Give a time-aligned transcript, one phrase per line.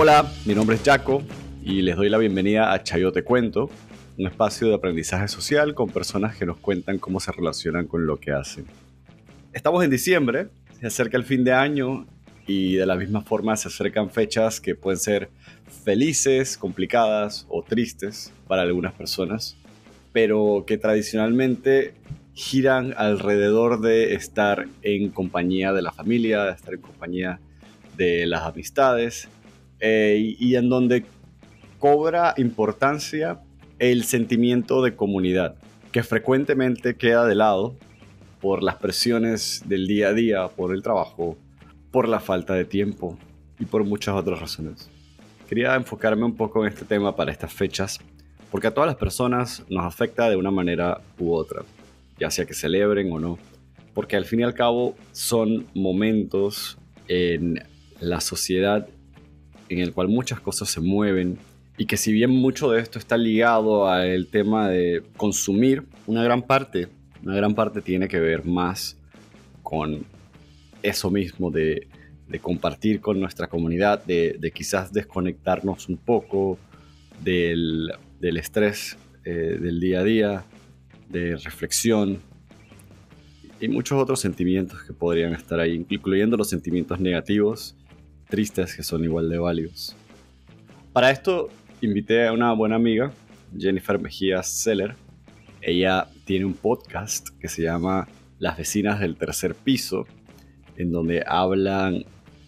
[0.00, 1.24] Hola, mi nombre es Jaco
[1.60, 3.68] y les doy la bienvenida a Chayo Te Cuento,
[4.16, 8.20] un espacio de aprendizaje social con personas que nos cuentan cómo se relacionan con lo
[8.20, 8.64] que hacen.
[9.52, 12.06] Estamos en diciembre, se acerca el fin de año
[12.46, 15.30] y de la misma forma se acercan fechas que pueden ser
[15.82, 19.56] felices, complicadas o tristes para algunas personas,
[20.12, 21.94] pero que tradicionalmente
[22.34, 27.40] giran alrededor de estar en compañía de la familia, de estar en compañía
[27.96, 29.28] de las amistades
[29.80, 31.04] eh, y, en donde
[31.78, 33.40] cobra importancia
[33.78, 35.54] el sentimiento de comunidad,
[35.92, 37.76] que frecuentemente queda de lado
[38.40, 41.36] por las presiones del día a día, por el trabajo,
[41.90, 43.18] por la falta de tiempo
[43.58, 44.90] y por muchas otras razones.
[45.48, 47.98] Quería enfocarme un poco en este tema para estas fechas,
[48.50, 51.62] porque a todas las personas nos afecta de una manera u otra,
[52.18, 53.38] ya sea que celebren o no,
[53.94, 57.62] porque al fin y al cabo son momentos en
[58.00, 58.88] la sociedad
[59.68, 61.38] en el cual muchas cosas se mueven
[61.78, 66.42] y que si bien mucho de esto está ligado al tema de consumir, una gran
[66.42, 66.88] parte,
[67.22, 68.96] una gran parte tiene que ver más
[69.62, 70.04] con
[70.82, 71.86] eso mismo de,
[72.42, 76.58] compartir con nuestra comunidad, de, quizás desconectarnos un poco
[77.22, 80.44] del, estrés eh, del día a día,
[81.08, 82.18] de reflexión
[83.60, 87.76] y muchos otros sentimientos que podrían estar ahí, incluyendo los sentimientos negativos
[88.28, 89.96] tristes que son igual de válidos.
[90.92, 91.48] Para esto
[91.80, 93.12] invité a una buena amiga,
[93.56, 94.94] Jennifer Mejía Seller.
[95.60, 100.06] Ella tiene un podcast que se llama Las vecinas del tercer piso,
[100.76, 102.04] en donde hablan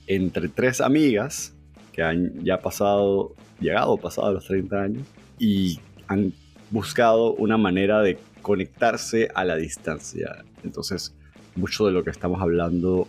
[0.07, 1.55] entre tres amigas
[1.93, 5.07] que han ya pasado, llegado, pasado los 30 años,
[5.39, 6.33] y han
[6.71, 10.45] buscado una manera de conectarse a la distancia.
[10.65, 11.15] Entonces,
[11.57, 13.09] mucho de lo que estamos hablando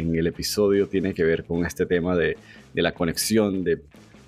[0.00, 2.36] en el episodio tiene que ver con este tema de,
[2.74, 3.82] la conexión, de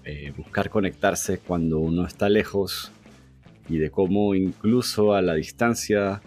[0.04, 2.92] eh, buscar conectarse cuando uno está lejos
[3.68, 6.20] y de cómo incluso a la distancia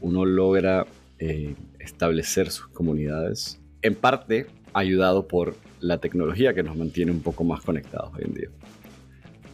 [0.00, 0.86] uno logra
[1.18, 7.44] eh, establecer sus comunidades, en parte ayudado por la tecnología que nos mantiene un poco
[7.44, 8.48] más conectados hoy en día.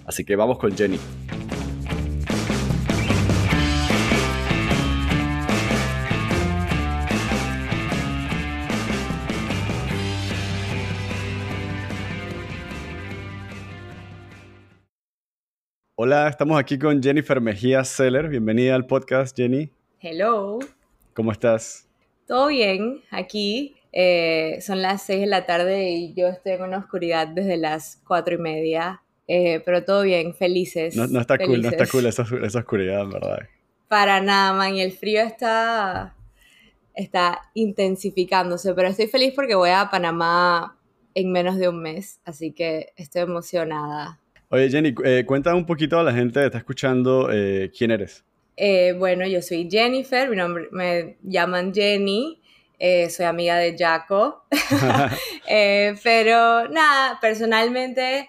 [0.06, 0.98] Así que vamos con Jenny.
[16.02, 18.30] Hola, estamos aquí con Jennifer Mejía Seller.
[18.30, 19.68] Bienvenida al podcast, Jenny.
[20.00, 20.58] Hello.
[21.12, 21.90] ¿Cómo estás?
[22.26, 23.76] Todo bien, aquí.
[23.92, 28.00] Eh, son las 6 de la tarde y yo estoy en una oscuridad desde las
[28.06, 29.02] 4 y media.
[29.28, 30.96] Eh, pero todo bien, felices.
[30.96, 33.40] No, está cool, no está cool esa, oscuridad, ¿verdad?
[33.86, 34.76] Para nada, man.
[34.76, 36.16] Y el frío está,
[36.94, 38.72] está intensificándose.
[38.72, 40.78] Pero estoy feliz porque voy a Panamá
[41.14, 42.22] en menos de un mes.
[42.24, 44.19] Así que estoy emocionada.
[44.52, 48.24] Oye, Jenny, eh, cuéntame un poquito a la gente que está escuchando eh, quién eres.
[48.56, 52.42] Eh, bueno, yo soy Jennifer, mi nombre me llaman Jenny,
[52.80, 54.42] eh, soy amiga de Jaco,
[56.02, 58.28] pero nada, personalmente,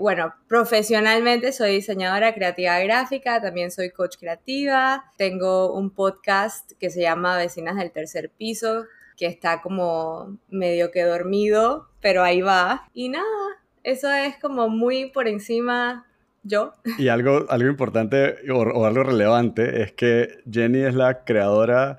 [0.00, 7.02] bueno, profesionalmente soy diseñadora creativa gráfica, también soy coach creativa, tengo un podcast que se
[7.02, 8.86] llama Vecinas del Tercer Piso,
[9.16, 15.10] que está como medio que dormido, pero ahí va, y nada, eso es como muy
[15.10, 16.04] por encima
[16.42, 16.72] yo.
[16.98, 21.98] Y algo, algo importante o, algo relevante es que Jenny es la creadora,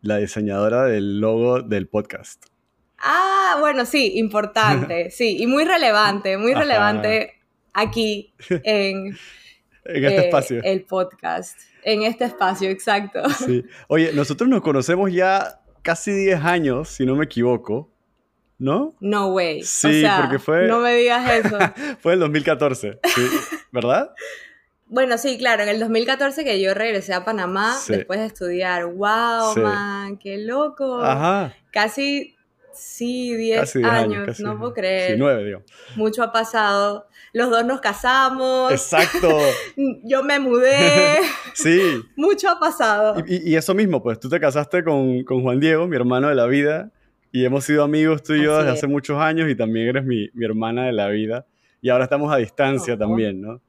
[0.00, 2.46] la diseñadora del logo del podcast.
[2.98, 7.40] Ah, bueno, sí, importante, sí, y muy relevante, muy relevante
[7.72, 9.16] aquí en,
[9.84, 10.60] en este eh, espacio.
[10.62, 13.28] El podcast, en este espacio, exacto.
[13.30, 13.64] Sí.
[13.88, 17.90] Oye, nosotros nos conocemos ya casi 10 años, si no me equivoco.
[18.58, 18.94] ¿No?
[19.00, 19.62] No way.
[19.62, 20.66] Sí, porque fue.
[20.66, 21.58] No me digas eso.
[22.00, 23.00] fue el 2014,
[23.72, 24.10] ¿verdad?
[24.86, 28.86] Bueno, sí, claro, en el 2014 que yo regresé a Panamá después de estudiar.
[28.86, 30.18] ¡Wow, man!
[30.18, 31.02] ¡Qué loco!
[31.02, 31.52] Ajá.
[31.72, 32.36] Casi,
[32.72, 35.12] sí, 10 años, no puedo creer.
[35.12, 35.62] Sí, 9, digo.
[35.96, 37.08] Mucho ha pasado.
[37.32, 38.70] Los dos nos casamos.
[38.70, 39.36] Exacto.
[40.04, 41.18] yo me mudé.
[41.54, 41.80] sí.
[42.14, 43.16] Mucho ha pasado.
[43.26, 46.46] Y, eso mismo, pues tú te casaste con, con Juan Diego, mi hermano de la
[46.46, 46.92] vida
[47.34, 50.28] y hemos sido amigos tú y yo desde hace muchos años y también eres mi,
[50.34, 51.44] mi, hermana de la vida.
[51.82, 53.60] Y ahora estamos a distancia también, ¿no?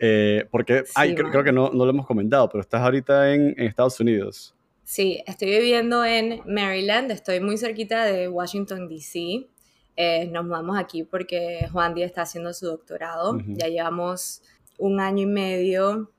[0.00, 3.66] Eh, porque, ay, creo, que no, no, lo hemos comentado, pero estás ahorita en, en,
[3.68, 4.52] Estados Unidos.
[4.82, 9.46] Sí, estoy viviendo en Maryland, estoy muy cerquita de Washington, D.C.
[9.94, 13.38] Eh, nos mudamos aquí porque Juan Díaz está haciendo su doctorado.
[13.46, 14.42] Ya llevamos
[14.76, 16.10] un año y medio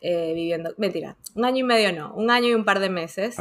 [0.00, 3.36] eh, viviendo, mentira, un año y medio no, un año y un par de meses.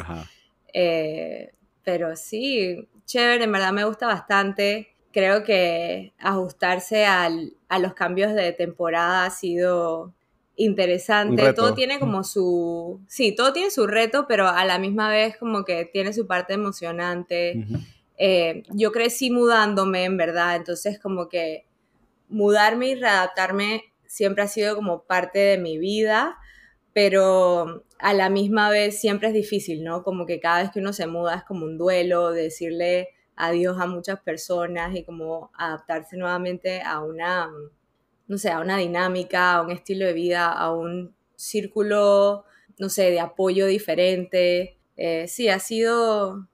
[0.74, 1.52] Eh,
[1.92, 4.90] pero sí, chévere, en verdad me gusta bastante.
[5.12, 10.14] creo que ajustarse al, a los cambios de temporada ha sido
[10.56, 11.52] interesante.
[11.54, 15.66] Todo tiene como su, sí, todo tiene su reto, pero a la misma vez como
[15.66, 17.66] que tiene su parte emocionante.
[18.20, 21.66] Eh, yo crecí mudándome, en verdad, entonces como que
[22.28, 26.38] mudarme y readaptarme siempre ha sido como parte de mi vida,
[26.94, 30.04] pero a la misma vez siempre es difícil, ¿no?
[30.04, 33.88] Como que cada vez que uno se muda es como un duelo, decirle adiós a
[33.88, 37.50] muchas personas y como adaptarse nuevamente a una,
[38.28, 42.46] no sé, a una dinámica, a un estilo de vida, a un círculo,
[42.78, 44.78] no sé, de apoyo diferente.
[44.98, 46.48] Eh, sí, ha sido,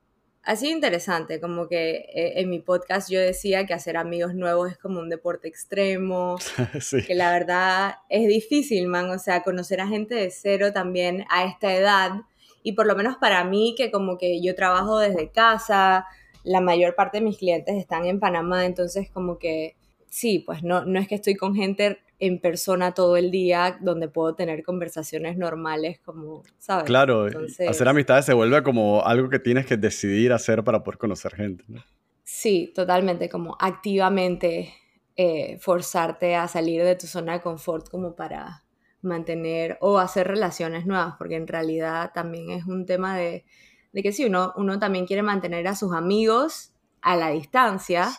[0.46, 4.72] ha sido interesante, como que eh, en mi podcast yo decía que hacer amigos nuevos
[4.72, 6.38] es como un deporte extremo,
[7.08, 11.46] que la verdad es difícil, man, o sea, conocer a gente de cero también a
[11.46, 12.12] esta edad,
[12.62, 16.06] y por lo menos para mí, que como que yo trabajo desde casa,
[16.44, 19.76] la mayor parte de mis clientes están en Panamá, entonces como que
[20.10, 24.08] sí, pues no, no es que estoy con gente en persona todo el día donde
[24.08, 26.86] puedo tener conversaciones normales como, ¿sabes?
[26.86, 27.28] Claro,
[27.68, 31.64] hacer amistades se vuelve como algo que tienes que decidir hacer para poder conocer gente.
[31.68, 31.84] ¿no?
[32.24, 34.74] Sí, totalmente, como activamente
[35.16, 38.64] eh, forzarte a salir de tu zona de confort como para
[39.02, 43.46] mantener o hacer relaciones nuevas, porque en realidad también es un tema de
[43.96, 48.10] de que sí, uno, uno también quiere mantener a sus amigos a la distancia,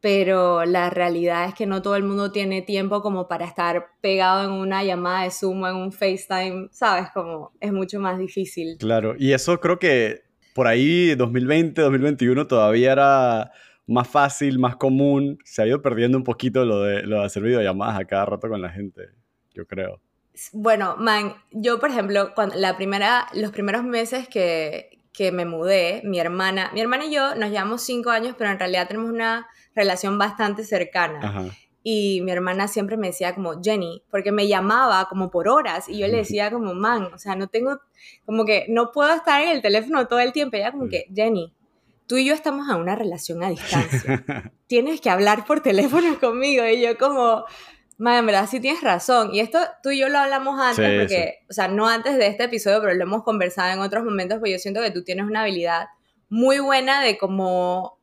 [0.00, 4.44] pero la realidad es que no todo el mundo tiene tiempo como para estar pegado
[4.44, 7.08] en una llamada de Zoom o en un FaceTime, ¿sabes?
[7.12, 8.76] Como es mucho más difícil.
[8.78, 10.22] Claro, y eso creo que
[10.54, 13.52] por ahí 2020, 2021 todavía era
[13.86, 15.38] más fácil, más común.
[15.44, 18.48] Se ha ido perdiendo un poquito lo de, lo de hacer videollamadas a cada rato
[18.48, 19.08] con la gente,
[19.52, 20.00] yo creo.
[20.52, 26.02] Bueno, man, yo por ejemplo, cuando la primera, los primeros meses que, que me mudé,
[26.04, 29.48] mi hermana, mi hermana y yo nos llevamos cinco años, pero en realidad tenemos una
[29.78, 31.50] relación bastante cercana.
[31.82, 35.98] Y mi hermana siempre me decía como, Jenny, porque me llamaba como por horas y
[35.98, 37.78] yo le decía como, man, o sea, no tengo,
[38.26, 40.56] como que no puedo estar en el teléfono todo el tiempo.
[40.56, 40.88] ella como mm.
[40.90, 41.54] que, Jenny,
[42.06, 44.22] tú y yo estamos en una relación a distancia.
[44.66, 46.66] Tienes que hablar por teléfono conmigo.
[46.66, 47.44] Y yo como,
[47.98, 49.34] Madre, en verdad sí tienes razón.
[49.34, 52.44] Y esto tú y yo lo hablamos antes, porque, o sea, no antes de este
[52.44, 55.42] episodio, pero lo hemos conversado en otros momentos, porque yo siento que tú tienes una
[55.42, 55.86] habilidad
[56.28, 57.97] muy buena de como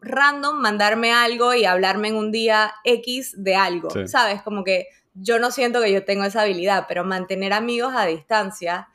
[0.00, 4.42] random mandarme algo y hablarme en un día X de algo, ¿sabes?
[4.42, 8.88] Como que yo no siento que yo tengo esa habilidad, pero mantener amigos a distancia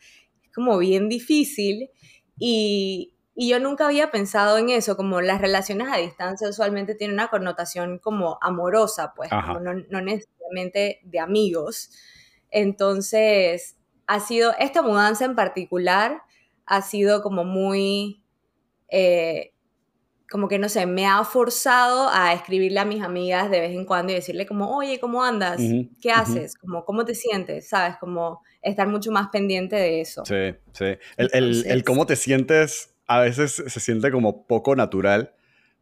[0.43, 1.89] es como bien difícil
[2.39, 7.15] y, y yo nunca había pensado en eso, como las relaciones a distancia usualmente tienen
[7.15, 11.89] una connotación como amorosa, pues, no, necesariamente de amigos.
[12.51, 16.21] Entonces, ha sido, esta mudanza en particular
[16.67, 18.23] ha sido como muy,
[18.89, 19.52] eh,
[20.33, 23.85] como que no sé, me ha forzado a escribirle a mis amigas de vez en
[23.85, 25.61] cuando y decirle como, oye, ¿cómo andas?
[26.01, 26.55] ¿Qué haces?
[26.55, 27.69] Como, ¿cómo te sientes?
[27.69, 27.97] ¿Sabes?
[27.99, 30.25] Como estar mucho más pendiente de eso.
[30.25, 30.97] Sí, sí.
[31.17, 35.35] el, el cómo te sientes a veces se siente como poco natural,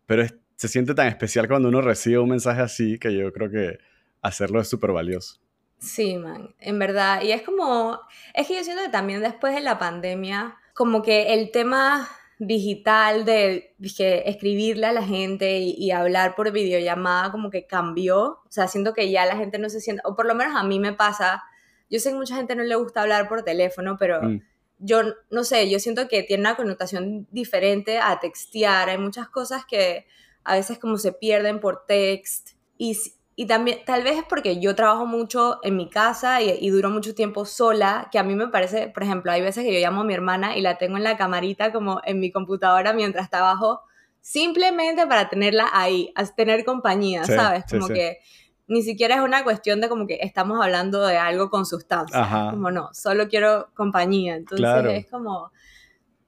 [0.06, 0.26] pero
[0.58, 3.78] se siente tan especial cuando uno recibe un mensaje así que yo creo que
[4.22, 5.40] hacerlo es súper valioso.
[5.80, 7.22] Sí, man, en verdad.
[7.22, 8.02] Y es como,
[8.34, 12.10] es que yo siento que también después de la pandemia, como que el tema
[12.48, 18.42] digital de escribirle a la gente y, hablar por videollamada como que cambió.
[18.46, 20.64] O sea, siento que ya la gente no se siente, o por lo menos a
[20.64, 21.44] mí me pasa,
[21.90, 24.22] yo sé que mucha gente no le gusta hablar por teléfono, pero...
[24.22, 24.42] Mm
[24.84, 28.90] yo no sé, yo siento que tiene una connotación diferente a textear.
[28.90, 30.08] Hay muchas cosas que
[30.44, 32.52] a veces como se pierden por text.
[32.78, 32.98] Y,
[33.42, 37.16] y también, tal vez es porque yo trabajo mucho en mi casa y, duro mucho
[37.16, 40.04] tiempo sola, que a mí me parece, por ejemplo, hay veces que yo llamo a
[40.04, 43.82] mi hermana y la tengo en la camarita como en mi computadora mientras trabajo,
[44.20, 47.64] simplemente para tenerla ahí, tener compañía, ¿sabes?
[47.68, 48.20] Como que
[48.68, 52.52] ni siquiera es una cuestión de como que estamos hablando de algo con sustancia.
[52.52, 54.36] Como no, solo quiero compañía.
[54.36, 55.52] Entonces es como,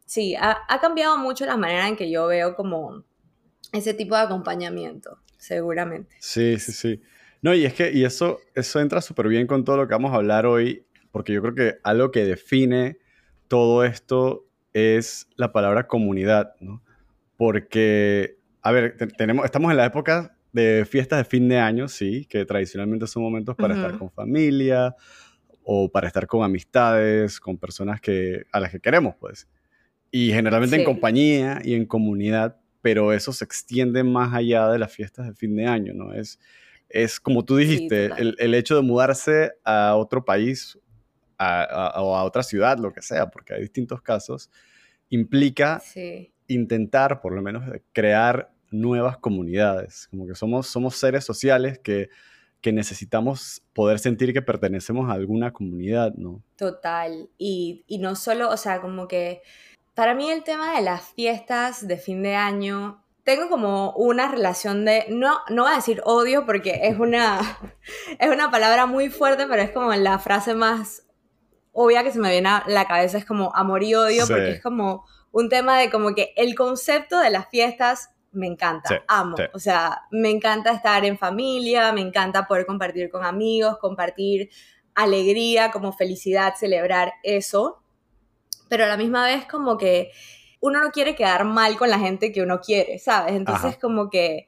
[0.04, 3.04] sí, ha, cambiado mucho la manera en que yo veo como
[3.72, 6.16] ese tipo de acompañamiento, seguramente.
[6.20, 7.02] Sí, sí, sí.
[7.42, 10.14] No, y es que y eso, eso entra súper bien con todo lo que vamos
[10.14, 12.98] a hablar hoy, porque yo creo que algo que define
[13.50, 16.82] todo esto es la palabra comunidad, ¿no?
[17.36, 22.26] Porque, a ver, tenemos, estamos en la época de fiestas de fin de año, sí,
[22.26, 24.96] que tradicionalmente son momentos para estar con familia
[25.64, 29.50] o para estar con amistades, con personas que, a las que queremos, pues.
[30.10, 34.92] Y generalmente en compañía y en comunidad, pero eso se extiende más allá de las
[34.92, 36.14] fiestas de fin de año, ¿no?
[36.14, 36.38] Es,
[36.90, 40.78] es como tú dijiste, el, el, hecho de mudarse a otro país
[41.38, 44.52] a, o a otra ciudad, lo que sea, porque hay distintos casos,
[45.10, 45.82] implica
[46.48, 47.64] intentar, por lo menos,
[47.94, 52.10] crear nuevas comunidades, como que somos, somos seres sociales que,
[52.60, 56.44] que necesitamos poder sentir que pertenecemos a alguna comunidad, ¿no?
[56.58, 59.42] Total, y, y no solo, o sea, como que
[59.96, 64.86] para mí el tema de las fiestas de fin de año tengo como una relación
[64.86, 67.40] de, no, no voy a decir odio porque es una,
[68.20, 71.04] es una palabra muy fuerte, pero es como la frase más
[71.72, 74.62] obvia que se me viene a la cabeza, es como amor y odio, porque es
[74.62, 79.60] como un tema de como que el concepto de las fiestas me encanta, amo, o
[79.60, 84.50] sea, me encanta estar en familia, me encanta poder compartir con amigos, compartir
[84.96, 87.83] alegría, como felicidad, celebrar eso,
[88.74, 90.10] pero a la misma vez como que
[90.60, 93.36] uno no quiere quedar mal con la gente que uno quiere, ¿sabes?
[93.36, 94.48] Entonces como que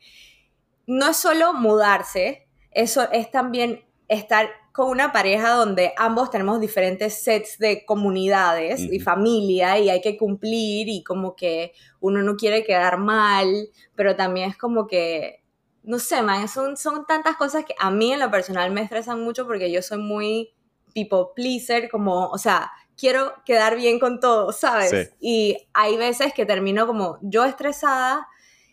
[0.87, 7.21] no es solo mudarse, eso es también estar con una pareja donde ambos tenemos diferentes
[7.21, 12.63] sets de comunidades y familia y hay que cumplir y como que uno no quiere
[12.63, 15.43] quedar mal, pero también es como que,
[15.83, 19.21] no sé, man, son, son tantas cosas que a mí en lo personal me estresan
[19.21, 20.49] mucho porque yo soy muy
[20.95, 25.13] people pleaser, como, o sea, quiero quedar bien con todo, ¿sabes?
[25.19, 28.27] Y hay veces que termino como yo estresada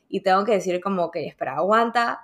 [0.09, 2.21] y tengo que decir como que, espera, aguanta,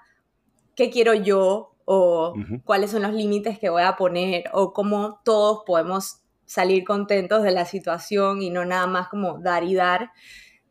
[0.74, 1.74] ¿qué quiero yo?
[1.84, 7.42] O cuáles son los límites que voy a poner, o cómo todos podemos salir contentos
[7.42, 10.12] de la situación y no nada más como dar y dar.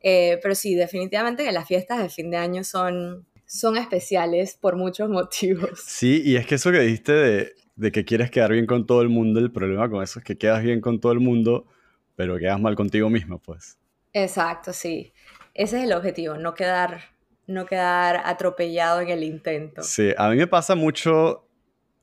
[0.02, 4.76] Eh, pero sí, definitivamente que las fiestas de fin de año son, son especiales por
[4.76, 5.82] muchos motivos.
[5.86, 9.02] Sí, y es que eso que dijiste de de que quieres quedar bien con todo
[9.02, 11.68] el mundo, el problema con eso es que quedas bien con todo el mundo,
[12.16, 13.78] pero quedas mal contigo mismo, pues.
[14.14, 15.14] Exacto, sí.
[15.54, 17.02] Ese es el objetivo, no quedar,
[17.46, 19.84] no quedar atropellado en el intento.
[19.84, 21.48] Sí, a mí me pasa mucho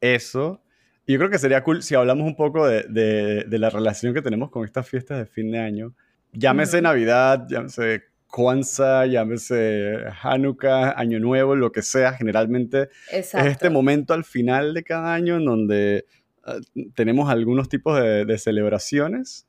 [0.00, 0.62] eso.
[1.06, 4.22] Y yo creo que sería cool si hablamos un poco de, de, la relación que
[4.22, 5.92] tenemos con estas fiestas de fin de año.
[6.32, 8.04] Llámese Navidad, llámese
[8.34, 14.82] Kwanzaa, llámese Hanukkah, Año Nuevo, lo que sea, generalmente es este momento al final de
[14.82, 16.04] cada año en donde
[16.42, 16.56] ah,
[16.96, 19.46] tenemos algunos tipos de, celebraciones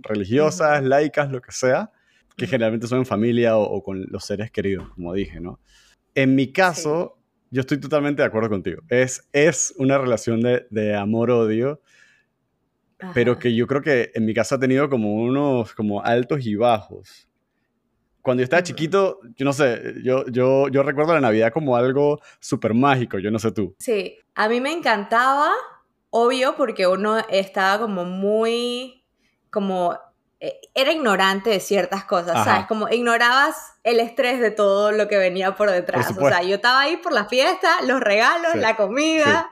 [0.00, 1.92] religiosas, laicas, lo que sea,
[2.34, 5.60] que generalmente son en familia o, con los seres queridos, como dije, ¿no?
[6.14, 7.18] En mi caso,
[7.50, 8.80] yo estoy totalmente de acuerdo contigo.
[8.88, 11.82] Es, es una relación de, amor-odio,
[13.12, 16.54] pero que yo creo que en mi caso ha tenido como unos como altos y
[16.54, 17.27] bajos
[18.22, 22.20] cuando yo estaba chiquito, yo no sé, yo, yo, yo recuerdo la Navidad como algo
[22.40, 23.74] súper mágico, yo no sé tú.
[23.78, 25.52] Sí, a mí me encantaba,
[26.10, 29.04] obvio, porque uno estaba como muy,
[29.50, 29.96] como,
[30.40, 32.66] eh, era ignorante de ciertas cosas, ¿sabes?
[32.66, 36.10] Como ignorabas el estrés de todo lo que venía por detrás.
[36.16, 39.50] o sea, yo estaba ahí por la fiesta, los regalos, la comida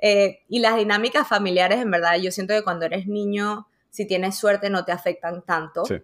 [0.00, 4.36] eh, y las dinámicas familiares, en verdad, yo siento que cuando eres niño, si tienes
[4.36, 5.84] suerte, no te afectan tanto.
[5.84, 5.96] Sí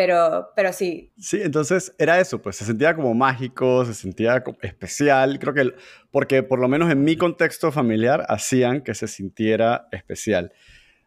[0.00, 1.12] pero, pero sí.
[1.18, 5.74] Sí, entonces era eso, pues se sentía como mágico, se sentía especial, creo que,
[6.10, 10.54] porque por lo menos en mi contexto familiar hacían que se sintiera especial.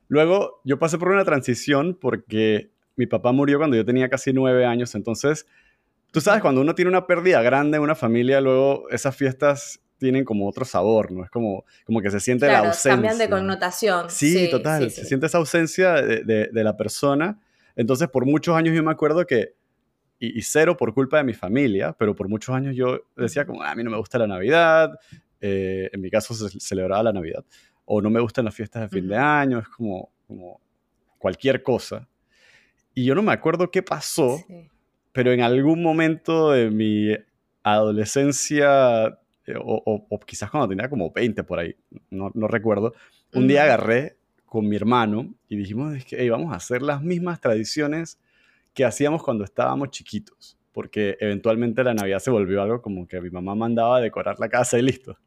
[0.09, 4.63] Luego yo pasé por una transición porque mi papá murió cuando yo tenía casi nueve
[4.63, 5.47] años, entonces,
[6.11, 10.23] tú sabes, cuando uno tiene una pérdida grande en una familia, luego esas fiestas tienen
[10.23, 11.23] como otro sabor, ¿no?
[11.23, 12.91] Es como, como que se siente la ausencia.
[12.91, 14.11] cambian de connotación.
[14.11, 17.39] Sí, total, se siente esa ausencia de, de, de la persona
[17.75, 19.55] entonces, por muchos años yo me acuerdo que,
[20.19, 23.71] y, cero por culpa de mi familia, pero por muchos años yo decía como, ah,
[23.71, 24.97] a mí no me gusta la Navidad,
[25.41, 27.43] eh, en mi caso se celebraba la Navidad,
[27.85, 30.61] o no me gustan las fiestas de fin de año, es como, como
[31.17, 32.07] cualquier cosa.
[32.93, 34.39] Y yo no me acuerdo qué pasó,
[35.11, 37.09] pero en algún momento de mi
[37.63, 41.75] adolescencia, eh, o, quizás cuando tenía como 20 por ahí,
[42.11, 42.93] no, no recuerdo,
[43.33, 44.17] un día agarré
[44.53, 48.19] con mi hermano y dijimos que vamos a hacer las mismas tradiciones
[48.75, 53.31] que hacíamos cuando estábamos chiquitos, porque eventualmente la Navidad se volvió algo como que mi
[53.31, 55.17] mamá mandaba a decorar la casa y listo.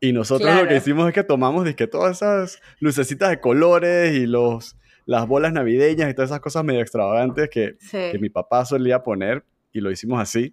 [0.00, 4.26] Y nosotros lo que hicimos es que tomamos que todas esas lucecitas de colores y
[4.26, 9.04] los, las bolas navideñas y todas esas cosas medio extravagantes que, que mi papá solía
[9.04, 10.52] poner y lo hicimos así.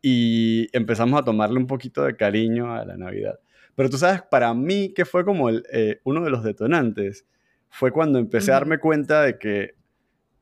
[0.00, 3.38] Y empezamos a tomarle un poquito de cariño a la Navidad.
[3.74, 7.26] Pero tú sabes, para mí, que fue como el, eh, uno de los detonantes,
[7.68, 9.74] fue cuando empecé a darme cuenta de que,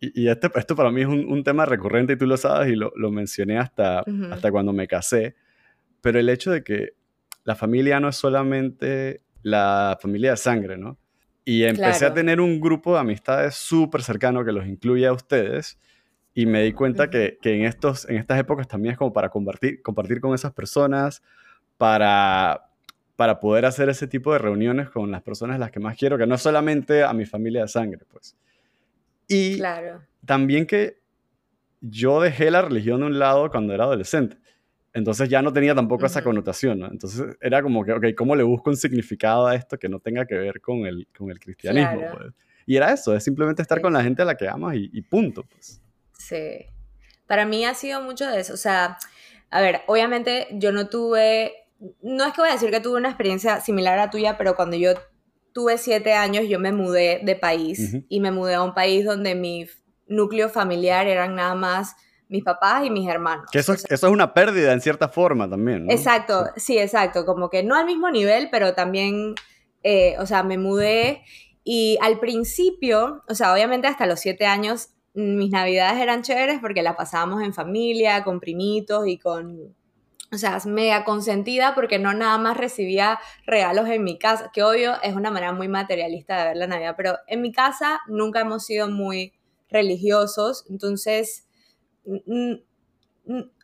[0.01, 2.93] y, este, esto para mí es un, tema recurrente y tú lo sabes y lo,
[2.97, 5.37] lo mencioné hasta, hasta cuando me casé,
[6.01, 6.95] pero el hecho de que
[7.45, 10.99] la familia no es solamente la familia de sangre, ¿no?
[11.45, 15.79] Y empecé a tener un grupo de amistades súper cercano que los incluye a ustedes
[16.35, 19.31] y me di cuenta que, que, en, estos, en estas épocas también es como para
[19.31, 21.23] compartir, compartir con esas personas,
[21.77, 22.70] para,
[23.21, 26.27] para poder hacer ese tipo de reuniones con las personas las que más quiero, que
[26.27, 28.35] no solamente a mi familia de sangre, pues.
[29.29, 29.61] Y
[30.25, 31.03] también que
[31.83, 34.39] yo dejé la religión de un lado cuando era adolescente.
[34.95, 36.87] Entonces ya no tenía tampoco esa connotación, ¿no?
[36.87, 40.25] Entonces era como que, ok, ¿cómo le busco un significado a esto que no tenga
[40.25, 42.01] que ver con el, con el cristianismo?
[42.17, 42.33] Pues?
[42.65, 45.03] Y era eso, es simplemente estar con la gente a la que amas y, y,
[45.03, 45.83] punto, pues.
[46.17, 46.65] Sí.
[47.27, 48.55] Para mí ha sido mucho de eso.
[48.55, 48.97] O sea,
[49.51, 51.53] a ver, obviamente yo no tuve,
[52.03, 54.77] no es que voy a decir que tuve una experiencia similar a tuya, pero cuando
[54.77, 54.93] yo
[55.53, 59.35] tuve siete años yo me mudé de país y me mudé a un país donde
[59.35, 59.67] mi
[60.07, 61.97] núcleo familiar eran nada más
[62.29, 63.47] mis papás y mis hermanos.
[63.51, 65.93] Que eso, eso es una pérdida en cierta forma también, ¿no?
[65.93, 66.79] Exacto, sí.
[66.79, 69.35] exacto, como que no al mismo nivel, pero también,
[69.83, 71.25] eh, o sea, me mudé
[71.65, 76.83] y al principio, o sea, obviamente hasta los siete años, mis navidades eran chéveres porque
[76.83, 79.75] las pasábamos en familia, con primitos y con
[80.33, 84.95] o sea, mega consentida porque no nada más recibía regalos en mi casa, que obvio
[85.03, 88.65] es una manera muy materialista de ver la Navidad, pero en mi casa nunca hemos
[88.65, 89.33] sido muy
[89.69, 91.47] religiosos, entonces,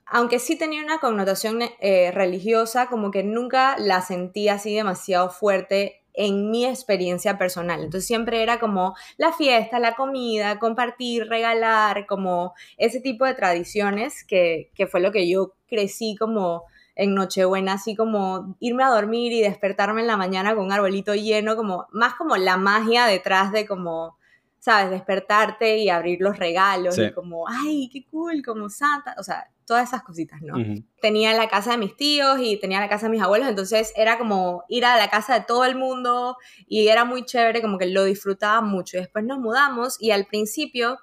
[0.06, 6.02] aunque sí tenía una connotación eh, religiosa, como que nunca la sentía así demasiado fuerte
[6.16, 7.84] en mi experiencia personal.
[7.84, 14.24] Entonces siempre era como la fiesta, la comida, compartir, regalar, como ese tipo de tradiciones
[14.24, 16.64] que, que fue lo que yo crecí como
[16.96, 21.14] en Nochebuena, así como irme a dormir y despertarme en la mañana con un arbolito
[21.14, 24.16] lleno, como más como la magia detrás de como
[24.58, 24.90] ¿sabes?
[24.90, 29.88] Despertarte y abrir los regalos y como, ay, qué cool, como Santa, o sea, todas
[29.88, 30.54] esas cositas, ¿no?
[31.00, 34.16] Tenía la casa de mis tíos y tenía la casa de mis abuelos, entonces era
[34.16, 36.36] como ir a la casa de todo el mundo
[36.66, 38.96] y era muy chévere, como que lo disfrutaba mucho.
[38.96, 40.98] Y después nos mudamos y al principio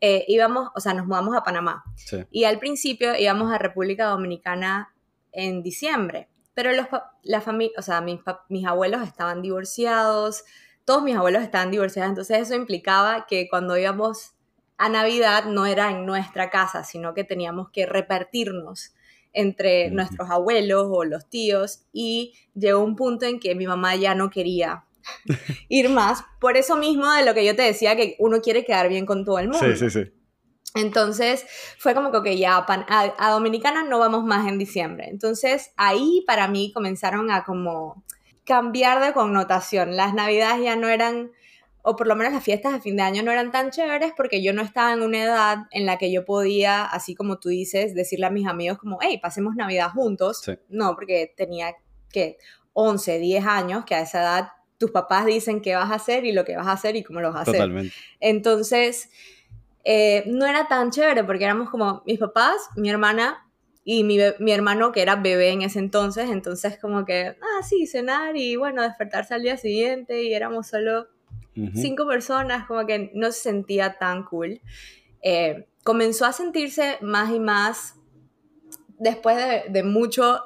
[0.00, 1.84] eh, íbamos, o sea, nos mudamos a Panamá.
[2.30, 4.94] Y al principio íbamos a República Dominicana
[5.32, 6.86] en diciembre, pero los,
[7.22, 10.44] la familia, o sea, mis, mis abuelos estaban divorciados,
[10.86, 14.30] todos mis abuelos estaban divorciados, entonces eso implicaba que cuando íbamos
[14.78, 18.94] a Navidad no era en nuestra casa, sino que teníamos que repartirnos
[19.32, 24.14] entre nuestros abuelos o los tíos y llegó un punto en que mi mamá ya
[24.14, 24.84] no quería
[25.68, 28.88] ir más, por eso mismo de lo que yo te decía, que uno quiere quedar
[28.88, 29.66] bien con todo el mundo.
[29.66, 30.12] Sí, sí, sí.
[30.76, 31.46] Entonces
[31.78, 35.08] fue como que ya a, a Dominicana no vamos más en diciembre.
[35.08, 38.04] Entonces ahí para mí comenzaron a como
[38.46, 39.96] cambiar de connotación.
[39.96, 41.32] Las navidades ya no eran,
[41.82, 44.42] o por lo menos las fiestas de fin de año no eran tan chéveres porque
[44.42, 47.94] yo no estaba en una edad en la que yo podía, así como tú dices,
[47.94, 50.42] decirle a mis amigos como, hey, pasemos Navidad juntos.
[50.68, 51.74] No, porque tenía
[52.10, 52.38] que
[52.72, 56.32] 11, 10 años, que a esa edad tus papás dicen qué vas a hacer y
[56.32, 57.54] lo que vas a hacer y cómo lo vas a hacer.
[57.54, 57.94] Totalmente.
[58.20, 59.10] Entonces,
[59.84, 63.45] eh, no era tan chévere porque éramos como mis papás, mi hermana
[63.88, 67.86] y mi, mi, hermano que era bebé en ese entonces, entonces como que, ah, sí,
[67.86, 71.06] cenar y bueno, despertarse al día siguiente y éramos solo
[71.72, 74.60] cinco personas, como que no se sentía tan cool.
[75.22, 77.94] Eh, comenzó a sentirse más y más
[78.98, 80.42] después de, de mucho,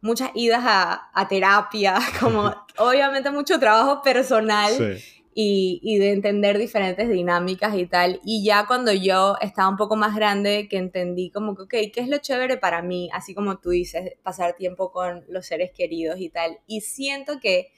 [0.00, 4.72] muchas idas a, a terapia, como obviamente mucho trabajo personal.
[4.72, 8.20] Sí y, de entender diferentes dinámicas y tal.
[8.24, 12.00] Y ya cuando yo estaba un poco más grande, que entendí como que, ok, ¿qué
[12.00, 13.08] es lo chévere para mí?
[13.12, 16.58] Así como tú dices, pasar tiempo con los seres queridos y tal.
[16.66, 17.68] Y siento que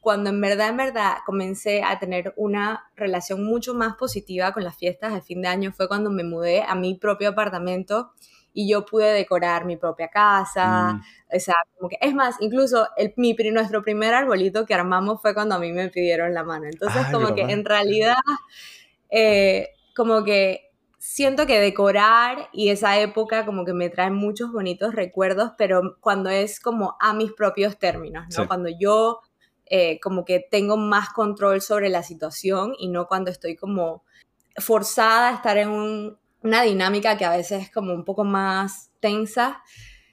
[0.00, 4.76] cuando en verdad, en verdad comencé a tener una relación mucho más positiva con las
[4.76, 8.12] fiestas de fin de año fue cuando me mudé a mi propio apartamento
[8.58, 10.94] y yo pude decorar mi propia casa.
[10.94, 11.36] Mm.
[11.36, 15.32] O sea, como que, es más, incluso el, mi, nuestro primer arbolito que armamos fue
[15.32, 16.66] cuando a mí me pidieron la mano.
[16.66, 18.16] Entonces, como que en realidad,
[19.10, 24.92] eh, como que siento que decorar y esa época como que me trae muchos bonitos
[24.92, 28.48] recuerdos, pero cuando es como a mis propios términos, ¿no?
[28.48, 29.20] Cuando yo
[29.66, 34.02] eh, como que tengo más control sobre la situación y no cuando estoy como
[34.56, 38.90] forzada a estar en un, una dinámica que a veces es como un poco más
[39.00, 39.62] tensa.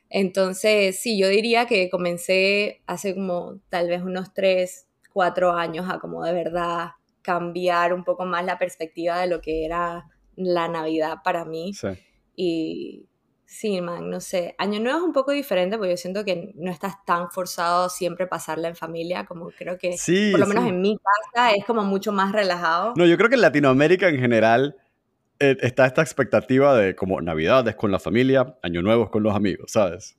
[0.10, 6.00] Entonces, sí, yo diría que comencé hace como tal vez unos tres, cuatro años a
[6.00, 11.18] como de verdad cambiar un poco más la perspectiva de lo que era la Navidad
[11.24, 11.74] para mí.
[11.74, 11.88] Sí.
[12.36, 13.08] Y
[13.46, 14.56] sí, man, no sé.
[14.58, 18.28] Año Nuevo es un poco diferente porque yo siento que no estás tan forzado siempre
[18.28, 19.96] pasarla en familia, como creo que,
[20.32, 20.98] por lo menos en mi
[21.34, 22.94] casa, es como mucho más relajado.
[22.96, 24.76] No, yo creo que en Latinoamérica en general
[25.40, 29.72] eh, está esta expectativa de como Navidades con la familia, Año Nuevo con los amigos,
[29.72, 30.18] ¿sabes?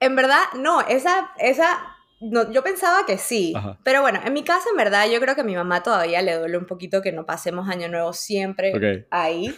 [0.00, 4.68] En verdad, no, esa, esa, no, yo pensaba que sí, pero bueno, en mi casa
[4.70, 7.26] en verdad yo creo que a mi mamá todavía le duele un poquito que no
[7.26, 9.54] pasemos Año Nuevo siempre ahí,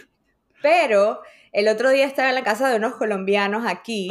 [0.61, 4.09] pero el otro día estaba en la casa de unos colombianos aquí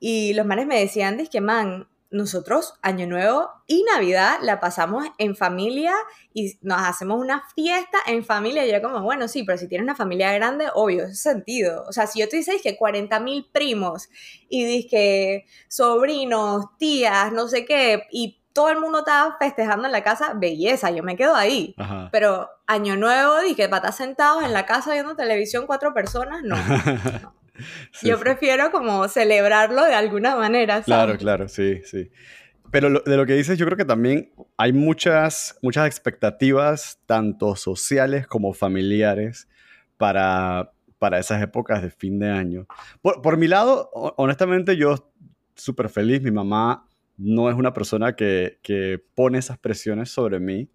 [0.00, 5.36] y los manes me decían, que man, nosotros Año Nuevo y Navidad la pasamos en
[5.36, 5.92] familia
[6.32, 8.66] y nos hacemos una fiesta en familia.
[8.66, 11.84] Y yo como, bueno, sí, pero si tienes una familia grande, obvio, es sentido.
[11.88, 14.08] O sea, si yo te dices que 40 mil primos
[14.48, 19.92] y dices que sobrinos, tías, no sé qué, y todo el mundo estaba festejando en
[19.92, 21.74] la casa, belleza, yo me quedo ahí.
[22.10, 26.56] Pero Año Nuevo, dije, para estar sentados en la casa viendo televisión cuatro personas, no.
[28.02, 30.82] Yo prefiero como celebrarlo de alguna manera.
[30.82, 32.10] Claro, claro, sí, sí.
[32.70, 38.26] Pero de lo que dices, yo creo que también hay muchas, muchas expectativas, tanto sociales
[38.26, 39.48] como familiares,
[39.96, 42.66] para, para esas épocas de fin de año.
[43.02, 45.10] Por, por mi lado, honestamente, yo
[45.54, 46.22] súper feliz.
[46.22, 50.68] Mi mamá no es una persona que, que, pone esas presiones sobre mí.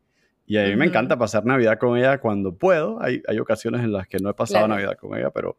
[0.46, 3.02] Y a mí me encanta pasar Navidad con ella cuando puedo.
[3.02, 5.58] Hay, hay ocasiones en las que no he pasado Navidad con ella, pero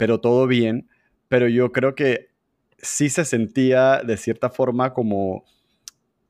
[0.00, 0.88] pero todo bien.
[1.28, 2.30] Pero yo creo que
[2.78, 5.44] sí se sentía de cierta forma como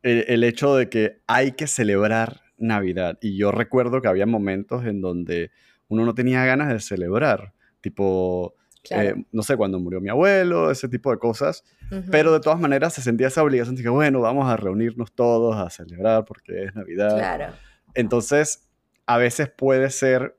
[0.02, 3.16] el, hecho de que hay que celebrar Navidad.
[3.22, 5.52] Y yo recuerdo que había momentos en donde
[5.86, 8.54] uno no tenía ganas de celebrar, tipo,
[8.90, 11.62] eh, no sé, cuando murió mi abuelo, ese tipo de cosas.
[12.10, 15.56] Pero de todas maneras se sentía esa obligación de que, bueno, vamos a reunirnos todos
[15.56, 17.16] a celebrar porque es Navidad.
[17.16, 17.54] Claro.
[17.94, 18.68] Entonces,
[19.06, 20.36] a veces puede ser,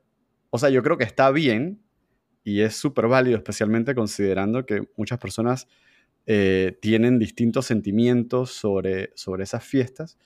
[0.50, 1.81] o sea, yo creo que está bien
[2.44, 5.68] y es súper válido, especialmente considerando que muchas personas
[6.26, 10.18] eh, tienen distintos sentimientos sobre, sobre esas fiestas,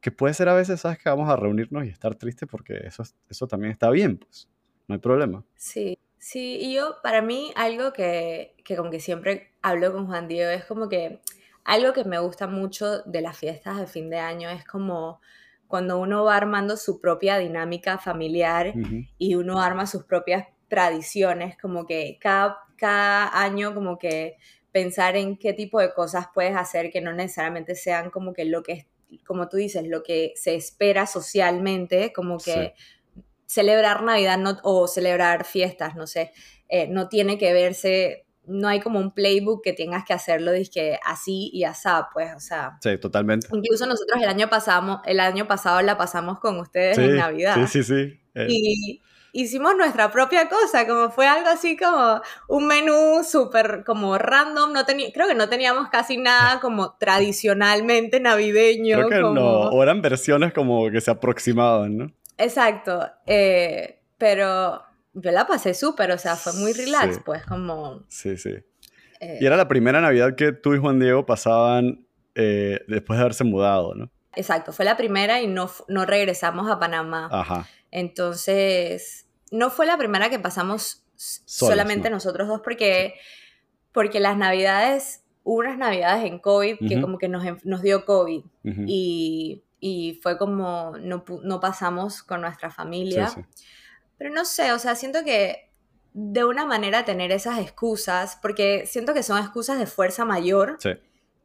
[0.00, 0.98] que puede ser a veces, ¿sabes?
[0.98, 4.48] Que vamos a reunirnos y estar tristes porque eso, eso también está bien, pues,
[4.88, 5.44] no hay problema.
[5.54, 10.28] Sí, sí, y yo, para mí, algo que, que como que siempre hablo con Juan
[10.28, 11.20] Diego es como que
[11.64, 15.20] algo que me gusta mucho de las fiestas de fin de año es como
[15.68, 18.74] cuando uno va armando su propia dinámica familiar
[19.16, 24.38] y uno arma sus propias tradiciones, como que cada, cada año como que
[24.72, 28.62] pensar en qué tipo de cosas puedes hacer que no necesariamente sean como que lo
[28.62, 28.88] que,
[29.26, 32.72] como tú dices, lo que se espera socialmente, como que
[33.44, 36.32] celebrar Navidad no, o celebrar fiestas, no sé,
[36.70, 40.98] eh, no tiene que verse, no hay como un playbook que tengas que hacerlo que
[41.04, 42.78] así y asá, pues, o sea.
[42.80, 43.46] Sí, totalmente.
[43.52, 47.56] Incluso nosotros el año pasado, el año pasado la pasamos con ustedes en Navidad.
[47.56, 48.20] Sí, sí, sí.
[48.34, 48.46] Eh.
[48.48, 54.72] Y hicimos nuestra propia cosa, como fue algo así como un menú súper como random,
[54.72, 58.96] no tenía, creo que no teníamos casi nada como tradicionalmente navideño.
[58.96, 62.12] Creo que no, o eran versiones como que se aproximaban, ¿no?
[62.38, 64.82] Exacto, eh, pero
[65.14, 68.04] yo la pasé súper, o sea, fue muy relax, pues como...
[68.08, 68.54] Sí, sí.
[69.20, 73.22] Eh, y era la primera Navidad que tú y Juan Diego pasaban eh, después de
[73.22, 74.10] haberse mudado, ¿no?
[74.34, 77.28] Exacto, fue la primera y no, no regresamos a Panamá.
[77.30, 77.66] Ajá.
[77.92, 83.14] Entonces, no fue la primera que pasamos solamente nosotros dos porque,
[83.92, 89.62] porque las navidades, unas navidades en COVID que como que nos, nos dio COVID y,
[89.78, 93.30] y, fue como no, no, pasamos con nuestra familia.
[94.18, 95.70] Pero no sé, o sea, siento que
[96.14, 100.78] de una manera tener esas excusas, porque siento que son excusas de fuerza mayor,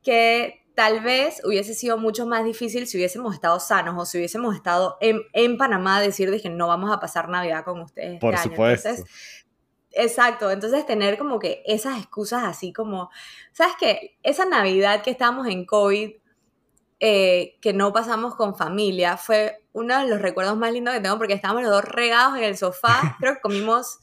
[0.01, 4.55] que tal vez hubiese sido mucho más difícil si hubiésemos estado sanos o si hubiésemos
[4.55, 8.13] estado en, en Panamá decir de que no vamos a pasar Navidad con ustedes.
[8.13, 8.89] Este Por supuesto.
[9.89, 13.09] exacto, entonces tener como que esas excusas así como,
[13.53, 14.19] ¿sabes qué?
[14.21, 16.11] Esa Navidad que estábamos en COVID,
[16.99, 21.17] eh, que no pasamos con familia, fue uno de los recuerdos más lindos que tengo
[21.17, 23.97] porque estábamos los dos regados en el sofá, creo que comimos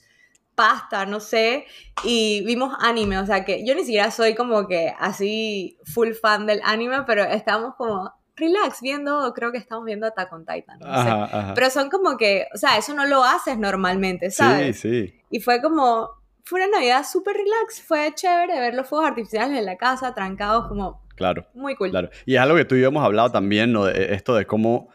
[0.55, 1.67] pasta, no sé,
[2.05, 6.47] y vimos anime, o sea que yo ni siquiera soy como que así full fan
[6.47, 11.03] del anime, pero estábamos como relax viendo, creo que estamos viendo Attack on Titan, no
[11.03, 11.53] sé.
[11.55, 14.81] Pero son como que, o sea, eso no lo haces normalmente, ¿sabes?
[14.81, 15.21] Sí, sí.
[15.31, 16.11] Y fue como,
[16.45, 20.69] fue una Navidad súper relax, fue chévere ver los fuegos artificiales en la casa, trancados,
[20.69, 21.03] como...
[21.15, 21.47] Claro.
[21.55, 21.91] Muy cool.
[21.91, 22.11] Claro.
[22.27, 23.85] Y es algo que tú y yo hemos hablado también, ¿no?
[23.85, 24.89] De esto de cómo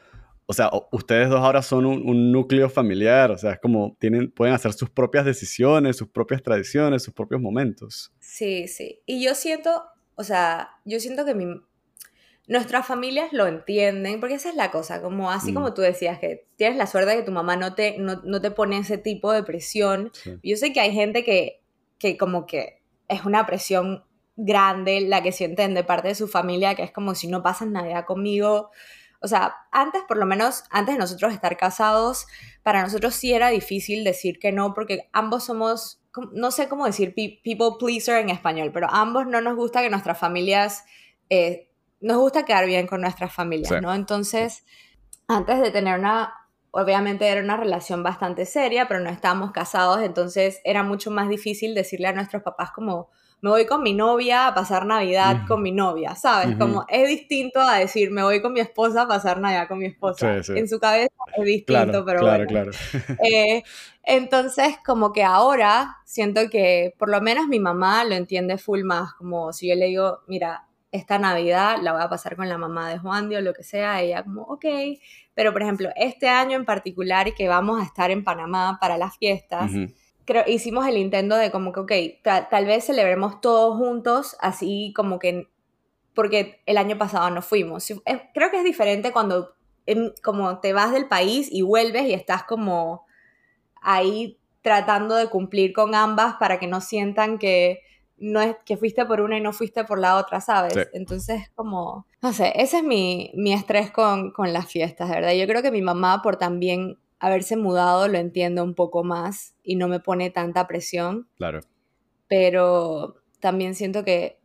[0.50, 4.56] o sea, ustedes dos ahora son un, núcleo familiar, o sea, es como tienen, pueden
[4.56, 8.12] hacer sus propias decisiones, sus propias tradiciones, sus propios momentos.
[8.20, 9.00] Sí, sí.
[9.06, 9.84] Y yo siento,
[10.16, 11.46] o sea, yo siento que mi,
[12.48, 15.74] nuestras familias lo entienden, porque esa es la cosa, como así como mm.
[15.76, 18.80] tú decías, que tienes la suerte de que tu mamá no te, no, te pone
[18.80, 20.12] ese tipo de presión.
[20.42, 21.62] Yo sé que hay gente que,
[22.00, 24.04] que como que es una presión
[24.36, 27.72] grande la que sienten de parte de su familia, que es como si no pasan
[27.72, 28.72] Navidad conmigo,
[29.22, 32.26] o sea, antes, por lo menos, antes de nosotros estar casados,
[32.64, 36.02] para nosotros sí era difícil decir que no, porque ambos somos,
[36.32, 40.18] no sé cómo decir people pleaser en español, pero ambos no nos gusta que nuestras
[40.18, 40.86] familias,
[41.30, 43.94] eh, nos gusta quedar bien con nuestras familias, ¿no?
[43.94, 44.64] Entonces,
[45.28, 46.34] antes de tener una,
[46.72, 51.76] obviamente era una relación bastante seria, pero no estábamos casados, entonces era mucho más difícil
[51.76, 53.10] decirle a nuestros papás como,
[53.42, 56.58] me voy con mi novia a pasar Navidad con mi novia, ¿sabes?
[56.58, 59.86] Como es distinto a decir, me voy con mi esposa a pasar Navidad con mi
[59.86, 60.38] esposa.
[60.38, 62.72] En su cabeza es distinto, pero claro, Claro.
[63.24, 63.64] Eh,
[64.04, 69.14] entonces, como que ahora siento que por lo menos mi mamá lo entiende full más,
[69.14, 72.90] como si yo le digo, mira, esta Navidad la voy a pasar con la mamá
[72.90, 74.66] de Juan o lo que sea, ella como, ok,
[75.34, 79.18] pero por ejemplo, este año en particular que vamos a estar en Panamá para las
[79.18, 79.72] fiestas,
[80.30, 81.92] creo, hicimos el intento de como que, ok,
[82.52, 85.50] tal vez celebremos todos juntos, así como que,
[86.14, 87.88] porque el año pasado no fuimos.
[88.36, 89.56] Creo que es diferente cuando
[90.22, 93.08] como te vas del país y vuelves y estás como
[93.82, 97.82] ahí tratando de cumplir con ambas para que no sientan que
[98.18, 100.76] no es que fuiste por una y no fuiste por la otra, ¿sabes?
[100.94, 105.34] Entonces, como, no sé, ese es mi, mi estrés con, con las fiestas, ¿verdad?
[105.34, 109.76] Yo creo que mi mamá, por también haberse mudado, lo entiende un poco más y
[109.76, 111.28] no me pone tanta presión.
[111.38, 111.62] Claro.
[112.28, 114.40] Pero también siento que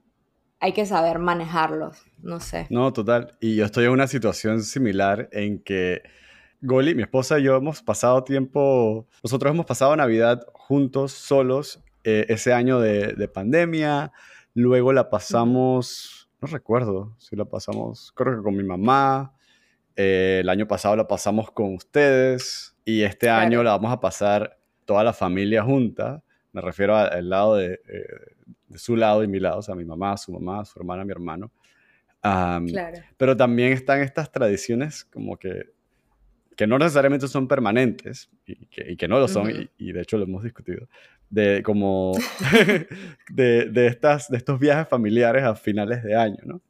[0.61, 2.67] hay que saber manejarlos, no sé.
[2.71, 3.37] No, total.
[3.41, 6.03] Y yo estoy en una situación similar en que
[6.63, 12.25] Goli, mi esposa y yo hemos pasado tiempo, nosotros hemos pasado Navidad juntos, solos, eh,
[12.29, 14.13] ese año de, pandemia.
[14.55, 19.35] Luego la pasamos, no recuerdo si la pasamos, creo que con mi mamá.
[19.97, 24.59] Eh, el año pasado la pasamos con ustedes y este año la vamos a pasar
[24.85, 26.23] toda la familia junta.
[26.53, 28.07] Me refiero al lado de, eh,
[28.69, 31.13] de, su lado y mi lado, o sea, mi mamá, su mamá, su hermana, mi
[31.13, 31.51] hermano.
[32.21, 32.99] claro.
[33.17, 35.73] Pero también están estas tradiciones como que,
[36.57, 40.03] que no necesariamente son permanentes y que, y que no lo son, y, y, de
[40.03, 40.89] hecho lo hemos discutido,
[41.31, 42.13] de como
[43.31, 46.61] de, de, estas, de estos viajes familiares a finales de año, ¿no?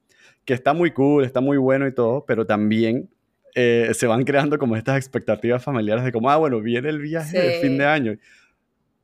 [0.44, 3.10] Que está muy cool, está muy bueno y todo, pero también
[3.54, 7.40] eh, se van creando como estas expectativas familiares de como, ah, bueno, viene el viaje
[7.40, 8.16] de fin de año.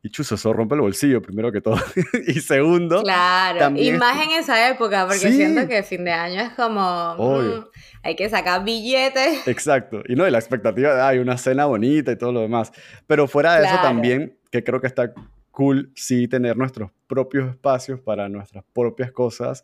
[0.02, 1.76] Y chuzo, eso rompe el bolsillo, primero que todo.
[2.26, 3.02] y segundo.
[3.02, 7.16] Claro, y más en esa época, porque siento que fin de año es como.
[7.18, 7.66] Mm,
[8.02, 9.42] hay que sacar billetes.
[9.46, 10.02] Exacto.
[10.08, 12.72] Y no, y la expectativa de, hay una cena bonita y todo lo demás.
[13.06, 15.12] Pero fuera de eso también, que creo que está
[15.50, 19.62] cool sí tener nuestros propios espacios para nuestras propias cosas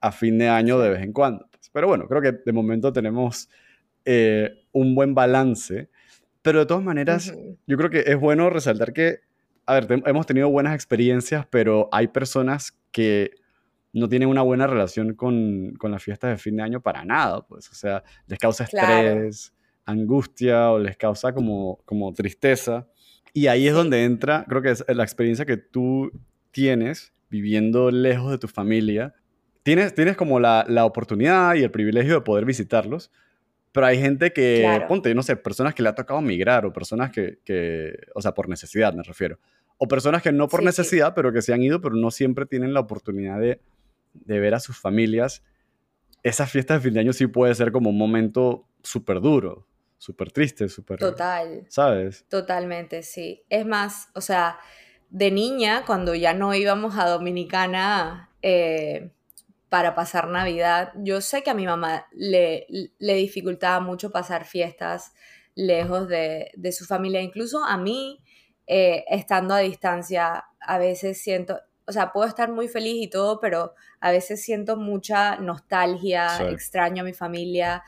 [0.00, 1.46] a fin de año de vez en cuando.
[1.72, 3.50] Pero bueno, creo que de momento tenemos
[4.04, 5.88] eh, un buen balance.
[6.42, 7.34] Pero de todas maneras,
[7.66, 9.20] yo creo que es bueno resaltar que,
[9.66, 13.30] a ver, hemos tenido buenas experiencias, pero hay personas que
[13.94, 17.46] no tienen una buena relación con, con las fiestas de fin de año para nada,
[17.46, 19.54] pues, o sea, les causa estrés,
[19.86, 22.88] angustia o les causa como, como tristeza.
[23.32, 26.10] Y ahí es donde entra, creo que es la experiencia que tú
[26.50, 29.14] tienes viviendo lejos de tu familia.
[29.62, 33.10] Tienes, tienes como la, la oportunidad y el privilegio de poder visitarlos,
[33.74, 37.10] pero hay gente que, ponte, no sé, personas que le ha tocado migrar o personas
[37.10, 39.40] que, que, o sea, por necesidad me refiero.
[39.78, 42.72] O personas que no por necesidad, pero que se han ido, pero no siempre tienen
[42.72, 43.60] la oportunidad de,
[44.12, 45.42] de ver a sus familias.
[46.22, 49.66] Esa fiesta de fin de año sí puede ser como un momento súper duro
[50.04, 50.98] súper triste, súper...
[50.98, 51.64] Total.
[51.70, 52.26] ¿Sabes?
[52.28, 53.42] Totalmente, sí.
[53.48, 54.58] Es más, o sea,
[55.08, 59.12] de niña, cuando ya no íbamos a Dominicana eh,
[59.74, 62.64] para pasar Navidad, yo sé que a mi mamá le,
[62.96, 65.12] le dificultaba mucho pasar fiestas
[65.56, 67.20] lejos de, de su familia.
[67.20, 68.22] Incluso a mí,
[68.68, 71.58] eh, estando a distancia, a veces siento,
[71.88, 77.02] o sea, puedo estar muy feliz y todo, pero a veces siento mucha nostalgia, extraño
[77.02, 77.82] a mi familia.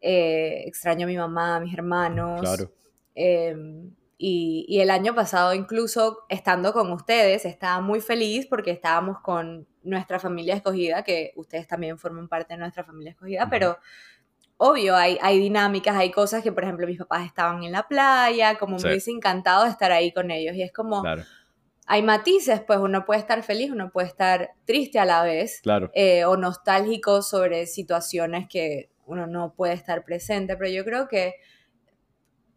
[0.00, 2.40] Eh, extraño a mi mamá, a mis hermanos.
[2.40, 2.72] Claro.
[3.14, 9.68] Em, y, el año pasado, incluso estando con ustedes, estaba muy feliz porque estábamos con
[9.88, 13.78] nuestra familia escogida, que ustedes también forman parte de nuestra familia escogida, pero
[14.58, 18.58] obvio, hay, hay dinámicas, hay cosas que, por ejemplo, mis papás estaban en la playa,
[18.58, 20.54] como me hubiese encantado estar ahí con ellos.
[20.56, 21.02] Y es como,
[21.86, 25.90] hay matices, pues uno puede estar feliz, uno puede estar triste a la vez, claro.
[25.94, 31.36] Eh, o nostálgico sobre situaciones que uno no puede estar presente, pero yo creo que,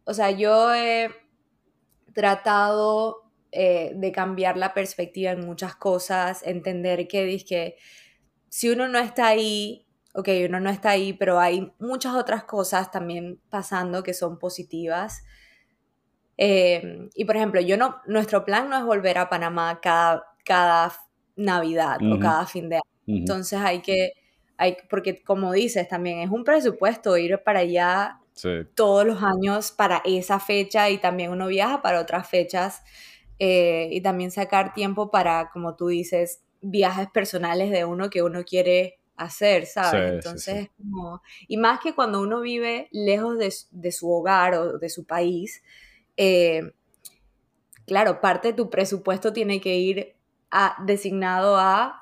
[0.04, 1.08] o sea, yo he
[2.12, 3.21] tratado
[3.52, 7.76] eh, de cambiar la perspectiva en muchas cosas, entender que, que
[8.48, 12.90] si uno no está ahí, ok, uno no está ahí, pero hay muchas otras cosas
[12.90, 15.22] también pasando que son positivas.
[16.36, 20.92] Em, y por ejemplo, yo no, nuestro plan no es volver a Panamá cada, cada
[21.36, 22.82] Navidad o cada fin de año.
[23.06, 24.12] Entonces hay que
[24.88, 28.18] porque como dices también, es un presupuesto ir para allá
[28.74, 32.82] todos los años para esa fecha y también uno viaja para otras fechas
[33.44, 38.44] eh, y también sacar tiempo para, como tú dices, viajes personales de uno que uno
[38.44, 40.12] quiere hacer, ¿sabes?
[40.12, 45.06] Entonces, como, y más que cuando uno vive lejos de, su hogar o de su
[45.06, 45.60] país,
[46.16, 46.72] eh,
[47.84, 50.14] claro, parte de tu presupuesto tiene que ir
[50.52, 52.00] a, designado a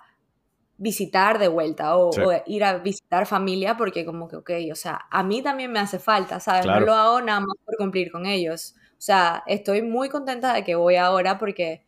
[0.76, 2.10] visitar de vuelta o,
[2.44, 5.98] ir a visitar familia porque como que, ok, o sea, a mí también me hace
[5.98, 6.66] falta, ¿sabes?
[6.66, 8.74] No lo hago nada más por cumplir con ellos.
[9.00, 11.86] O sea, estoy muy contenta de que voy ahora porque,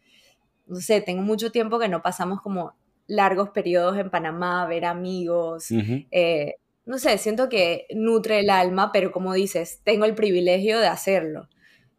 [0.66, 2.74] no sé, tengo mucho tiempo que no pasamos como
[3.06, 5.66] largos periodos en Panamá, ver amigos.
[6.10, 6.54] Eh,
[6.86, 11.50] no sé, siento que nutre el alma, pero como dices, tengo el privilegio de hacerlo.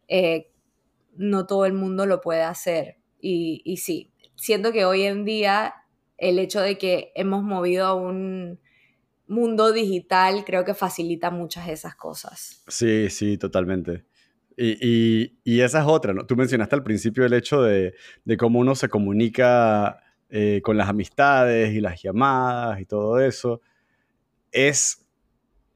[0.08, 0.50] Eh,
[1.16, 2.96] no todo el mundo lo puede hacer.
[3.20, 5.74] Y, y sí, siento que hoy en día
[6.18, 8.58] el hecho de que hemos movido a un
[9.28, 12.64] mundo digital creo que facilita muchas de esas cosas.
[12.66, 14.06] Sí, sí, totalmente.
[14.56, 16.26] Y, esa es otra, ¿no?
[16.26, 17.94] Tú mencionaste al principio el hecho de,
[18.38, 23.60] cómo uno se comunica eh, con las amistades y las llamadas y todo eso.
[24.52, 25.06] Es,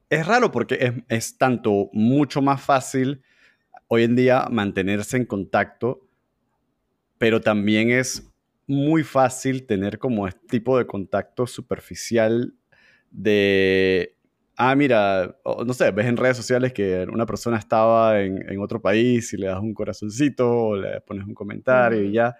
[0.09, 3.21] es raro porque es, es tanto mucho más fácil
[3.87, 6.07] hoy en día mantenerse en contacto,
[7.17, 8.31] pero también es
[8.67, 12.53] muy fácil tener como este tipo de contacto superficial
[13.09, 14.15] de,
[14.59, 19.33] ah, mira, no sé, ves en redes sociales que una persona estaba en, otro país
[19.33, 22.35] y le das un corazoncito o le pones un comentario y ya.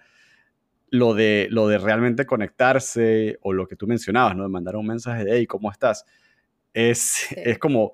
[0.91, 4.43] Lo de, lo de realmente conectarse o lo que tú mencionabas, ¿no?
[4.43, 6.03] De mandar un mensaje de, hey, ¿cómo estás?
[6.73, 7.93] Es, es como,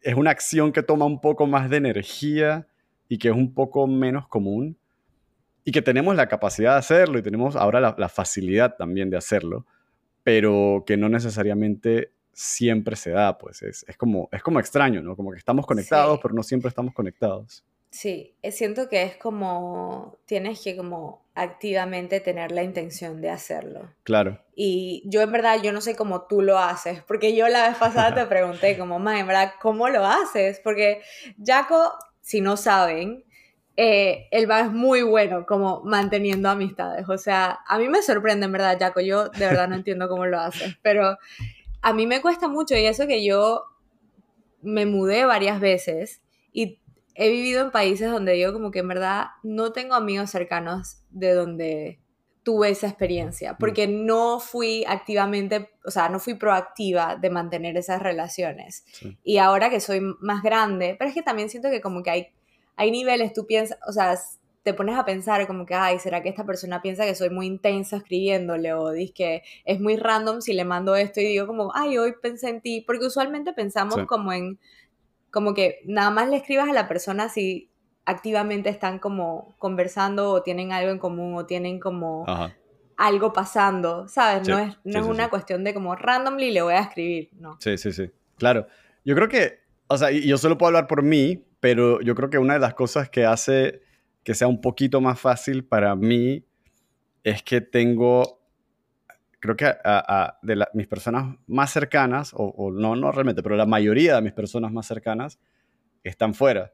[0.00, 2.68] es una acción que toma un poco más de energía
[3.08, 4.78] y que es un poco menos común
[5.64, 9.66] y que tenemos la capacidad de hacerlo y tenemos ahora la, facilidad también de hacerlo,
[10.22, 15.16] pero que no necesariamente siempre se da, pues es, como, es como extraño, ¿no?
[15.16, 17.64] Como que estamos conectados, pero no siempre estamos conectados.
[17.94, 23.88] Sí, eh, siento que es como, tienes que como activamente tener la intención de hacerlo.
[24.02, 24.40] Claro.
[24.56, 27.76] Y yo en verdad, yo no sé cómo tú lo haces, porque yo la vez
[27.76, 30.60] pasada te pregunté como, ma, en verdad, ¿cómo lo haces?
[30.64, 31.02] Porque
[31.44, 33.24] Jaco, si no saben,
[33.76, 37.08] eh, él va es muy bueno como manteniendo amistades.
[37.08, 39.00] O sea, a mí me sorprende en verdad, Jaco.
[39.00, 41.16] Yo de verdad no entiendo cómo lo hace, pero
[41.84, 43.64] a mí me cuesta mucho y eso que yo
[44.62, 46.80] me mudé varias veces y
[47.14, 51.34] he vivido en países donde yo como que en verdad no tengo amigos cercanos de
[51.34, 52.00] donde
[52.42, 53.56] tuve esa experiencia, mm.
[53.58, 58.84] porque no fui activamente, o sea, no fui proactiva de mantener esas relaciones.
[59.22, 62.28] Y ahora que soy más grande, pero es que también siento que como que hay
[62.76, 64.18] hay niveles, tú piensas, o sea,
[64.64, 67.46] te pones a pensar como que, ay, ¿será que esta persona piensa que soy muy
[67.46, 68.72] intensa escribiéndole?
[68.72, 72.48] O que es muy random si le mando esto y digo como, ay, hoy pensé
[72.48, 72.82] en ti.
[72.84, 74.58] Porque usualmente pensamos como en,
[75.30, 77.70] como que nada más le escribas a la persona si
[78.06, 82.24] activamente están como conversando o tienen algo en común o tienen como
[82.96, 84.48] algo pasando, ¿sabes?
[84.48, 87.58] no es, no es una cuestión de como randomly le voy a escribir, ¿no?
[87.60, 88.10] Sí, sí, sí.
[88.38, 88.66] Claro.
[89.04, 92.38] Yo creo que, o sea, yo solo puedo hablar por mí, pero yo creo que
[92.38, 93.83] una de las cosas que hace
[94.24, 96.44] que sea un poquito más fácil para mí
[97.22, 98.40] es que tengo,
[99.40, 104.16] creo que a, de mis personas más cercanas, o, no, no realmente, pero la mayoría
[104.16, 105.38] de mis personas más cercanas
[106.02, 106.72] están fuera.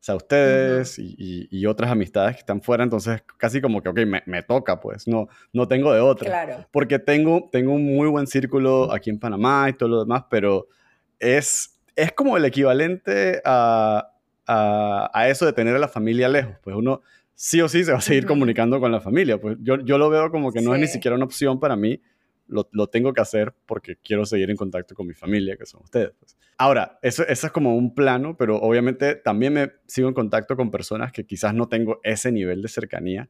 [0.00, 4.42] sea, ustedes y, otras amistades que están fuera, entonces casi como que, ok, me, me,
[4.44, 6.28] toca, pues, no, no tengo de otra.
[6.28, 6.66] Claro.
[6.70, 10.68] Porque tengo, tengo un muy buen círculo aquí en Panamá y todo lo demás, pero
[11.18, 14.12] es es como el equivalente a,
[14.48, 16.56] a, eso de tener a la familia lejos.
[16.62, 17.02] Pues uno
[17.34, 19.40] sí o sí se va a seguir comunicando con la familia.
[19.40, 22.00] Pues yo, yo lo veo como que no es ni siquiera una opción para mí.
[22.46, 25.82] Lo, lo, tengo que hacer porque quiero seguir en contacto con mi familia, que son
[25.82, 26.12] ustedes.
[26.18, 26.34] Pues.
[26.56, 30.70] Ahora, eso, eso es como un plano, pero obviamente también me sigo en contacto con
[30.70, 33.28] personas que quizás no tengo ese nivel de cercanía,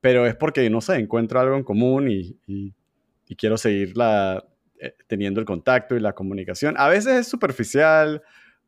[0.00, 2.72] pero es porque, no sé, encuentro algo en común y, y,
[3.26, 4.44] y quiero seguir la,
[4.82, 6.74] eh, teniendo el contacto y la comunicación.
[6.76, 8.20] A veces es superficial,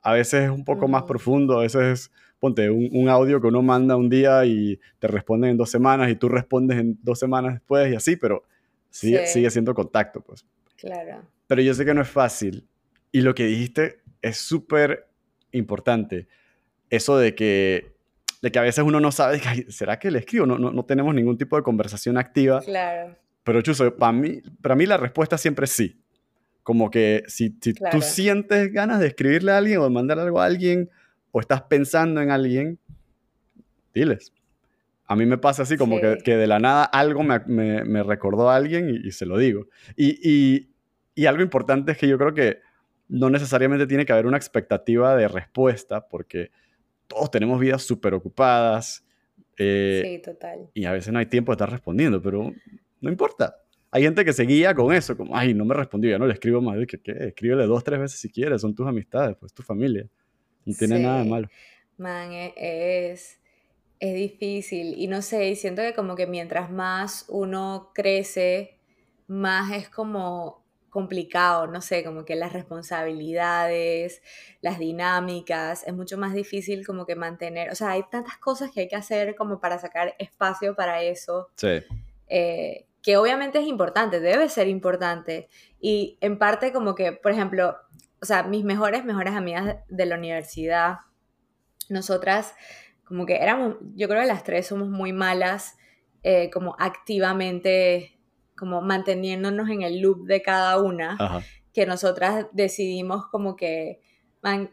[0.05, 3.63] a veces es un poco más profundo, a veces es, ponte, un, audio que uno
[3.63, 7.55] manda un día y te responden en dos semanas y tú respondes en dos semanas
[7.55, 8.45] después y así, pero
[8.91, 10.45] sigue, sigue siendo contacto, pues.
[10.77, 11.23] Claro.
[11.47, 12.69] Pero yo sé que no es fácil.
[13.13, 15.09] Y lo que dijiste es súper
[15.53, 16.29] importante.
[16.91, 17.95] Eso de que,
[18.43, 19.41] de que a veces uno no sabe,
[19.71, 20.45] ¿será que le escribo?
[20.45, 22.61] No, no, no tenemos ningún tipo de conversación activa.
[22.61, 23.17] Claro.
[23.43, 26.04] Pero Chuso, para mí, para mí la respuesta siempre es sí.
[26.65, 30.41] Como que si, si tú sientes ganas de escribirle a alguien o de mandar algo
[30.41, 30.91] a alguien
[31.31, 32.79] o estás pensando en alguien,
[33.95, 34.33] diles.
[35.07, 38.03] A mí me pasa así, como que, que, de la nada algo me, me, me
[38.03, 39.67] recordó a alguien y, se lo digo.
[39.97, 40.71] Y, y,
[41.15, 42.61] y, algo importante es que yo creo que
[43.09, 46.51] no necesariamente tiene que haber una expectativa de respuesta, porque
[47.07, 49.05] todos tenemos vidas súper ocupadas.
[49.59, 50.71] Eh, sí, total.
[50.73, 52.53] Y a veces no hay tiempo de estar respondiendo, pero
[53.01, 53.57] no importa.
[53.95, 56.33] Hay gente que se guía con eso, como, ay, no me respondió, ya no le
[56.33, 56.77] escribo más.
[56.89, 57.01] ¿Qué?
[57.01, 57.13] qué?
[57.29, 60.05] Escríbele dos, tres veces si quieres, son tus amistades, pues tu familia.
[60.65, 61.49] No tiene nada de malo.
[61.97, 63.39] Man, e, es,
[64.01, 64.95] es difícil.
[64.99, 68.81] Y no sé, siento que como que mientras más uno crece,
[69.29, 74.23] más es como complicado, no sé, como que las responsabilidades,
[74.61, 78.81] las dinámicas, es mucho más difícil como que mantener, o sea, hay tantas cosas que
[78.81, 81.49] hay que hacer como para sacar espacio para eso.
[81.55, 81.81] Sí.
[82.27, 85.51] Eh, que obviamente es importante, debe ser importante.
[85.79, 87.77] Y en parte como que, por ejemplo,
[88.23, 91.01] o sea, mis mejores, mejores amigas de la universidad,
[91.91, 92.55] nosotras
[93.05, 95.77] como que éramos, yo creo que las tres somos muy malas
[96.23, 98.19] eh, como activamente
[98.57, 101.19] como manteniéndonos en el loop de cada una,
[101.75, 104.01] que nosotras decidimos como que,
[104.41, 104.71] man,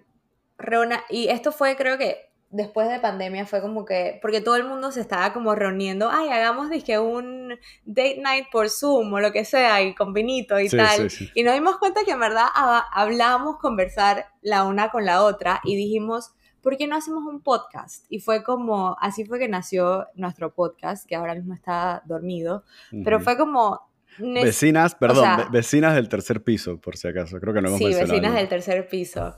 [0.57, 4.65] reúna, y esto fue creo que después de pandemia fue como que, porque todo el
[4.65, 9.31] mundo se estaba como reuniendo, ay, hagamos dije un date night por Zoom o lo
[9.31, 12.47] que sea, y con vinito y tal, y nos dimos cuenta que en verdad
[12.91, 18.05] hablábamos conversar la una con la otra y dijimos, ¿por qué no hacemos un podcast?
[18.09, 22.63] Y fue como, así fue que nació nuestro podcast, que ahora mismo está dormido,
[23.03, 23.89] pero fue como...
[24.17, 28.35] Vecinas, perdón, vecinas del tercer piso, por si acaso, creo que no hemos Sí, vecinas
[28.35, 29.37] del tercer piso.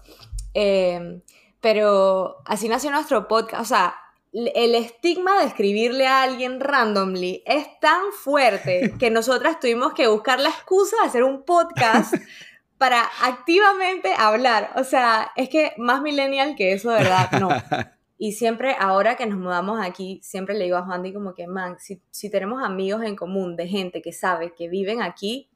[0.56, 1.22] Em,
[1.64, 3.96] pero así nació nuestro podcast, o sea,
[4.34, 10.42] el estigma de escribirle a alguien randomly es tan fuerte que nosotras tuvimos que buscar
[10.42, 12.16] la excusa de hacer un podcast
[12.78, 14.72] para activamente hablar.
[14.76, 17.50] O sea, es que más millennial que eso, de verdad, no.
[18.16, 21.78] Y siempre, ahora que nos mudamos aquí, siempre le digo a Juan como que, man,
[21.80, 25.50] si, si tenemos amigos en común de gente que sabe que viven aquí,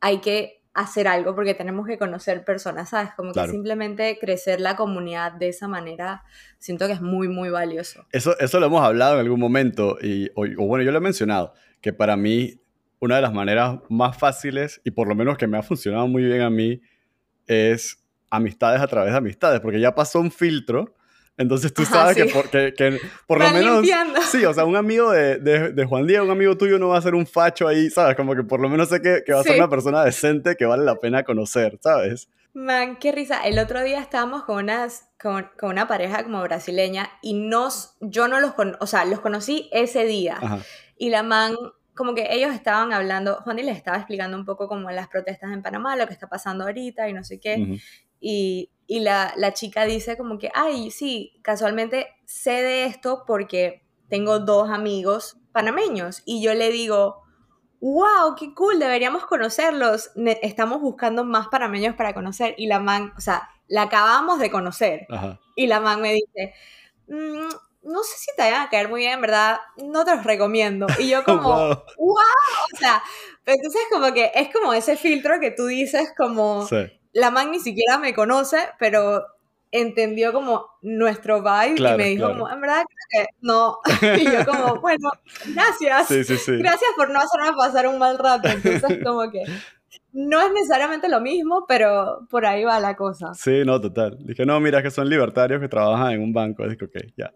[0.00, 3.10] hay que hacer algo porque tenemos que conocer personas, ¿sabes?
[3.16, 6.22] Como que simplemente crecer la comunidad de esa manera,
[6.58, 8.06] siento que es muy, muy valioso.
[8.12, 11.54] Eso, eso lo hemos hablado en algún momento, y, o bueno, yo lo he mencionado,
[11.80, 12.60] que para mí
[13.00, 16.22] una de las maneras más fáciles y por lo menos que me ha funcionado muy
[16.22, 16.82] bien a mí
[17.46, 20.94] es amistades a través de amistades, porque ya pasó un filtro.
[21.36, 23.86] Entonces tú sabes que, por, que, por lo menos...
[24.30, 27.02] Sí, o sea, un amigo de, de, Juan Diego, un amigo tuyo no va a
[27.02, 28.14] ser un facho ahí, ¿sabes?
[28.14, 30.66] Como que por lo menos sé que, que va a ser una persona decente que
[30.66, 32.28] vale la pena conocer, ¿sabes?
[32.52, 33.40] Man, qué risa.
[33.46, 38.28] El otro día estábamos con, unas, con, con una pareja como brasileña y nos, yo
[38.28, 40.38] no los, con, o sea, los conocí ese día.
[40.98, 41.54] Y la man
[41.94, 45.62] como que ellos estaban hablando, Juan les estaba explicando un poco como las protestas en
[45.62, 47.78] Panamá, lo que está pasando ahorita y no sé qué.
[48.20, 53.86] Y, y la, la, chica dice como que, ay, sí, casualmente sé de esto porque
[54.08, 56.24] tengo dos amigos panameños.
[56.26, 57.22] Y yo le digo,
[57.80, 60.10] wow, qué cool, deberíamos conocerlos.
[60.42, 62.56] estamos buscando más panameños para conocer.
[62.58, 65.06] Y la man, o sea, la acabamos de conocer.
[65.54, 66.54] Y la man me dice,
[67.06, 67.48] mmm,
[67.82, 70.88] no sé si te vayan a caer muy bien, en verdad, no te los recomiendo.
[70.98, 72.16] Y yo como, wow.
[72.74, 73.00] o sea,
[73.46, 76.66] entonces como que es como ese filtro que tú dices como,
[77.12, 79.24] la man ni siquiera me conoce, pero
[79.72, 83.78] entendió como nuestro vibe y me dijo como, en verdad creo que no.
[84.18, 85.10] y yo como, bueno,
[85.54, 86.08] gracias.
[86.08, 88.48] Gracias por no hacerme pasar un mal rato.
[88.48, 89.44] Entonces como que
[90.12, 93.32] no es necesariamente lo mismo, pero por ahí va la cosa.
[93.34, 94.18] Sí, no, total.
[94.20, 96.66] Dije, no, mira, que son libertarios que trabajan en un banco.
[96.66, 97.32] Dije, ok, ya.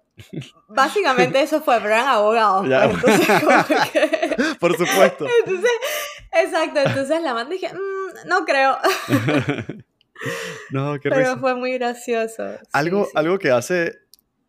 [0.69, 2.67] Básicamente eso fue, pero eran abogados.
[3.01, 3.21] Pues,
[4.59, 5.27] por supuesto.
[5.45, 5.71] Entonces,
[6.35, 8.77] exacto, entonces la man dije, mm, no creo.
[10.71, 12.45] no, qué Pero fue muy gracioso.
[12.73, 13.99] Algo, algo que hace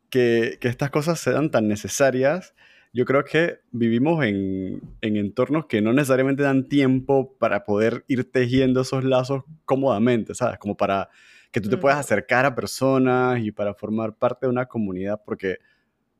[0.10, 2.54] que, que estas cosas sean tan necesarias
[2.96, 8.32] yo creo que vivimos en, en, entornos que no necesariamente dan tiempo para poder ir
[8.32, 10.58] tejiendo esos lazos cómodamente, ¿sabes?
[10.60, 11.10] Como para
[11.52, 15.58] que tú te puedas acercar a personas y para formar parte de una comunidad, porque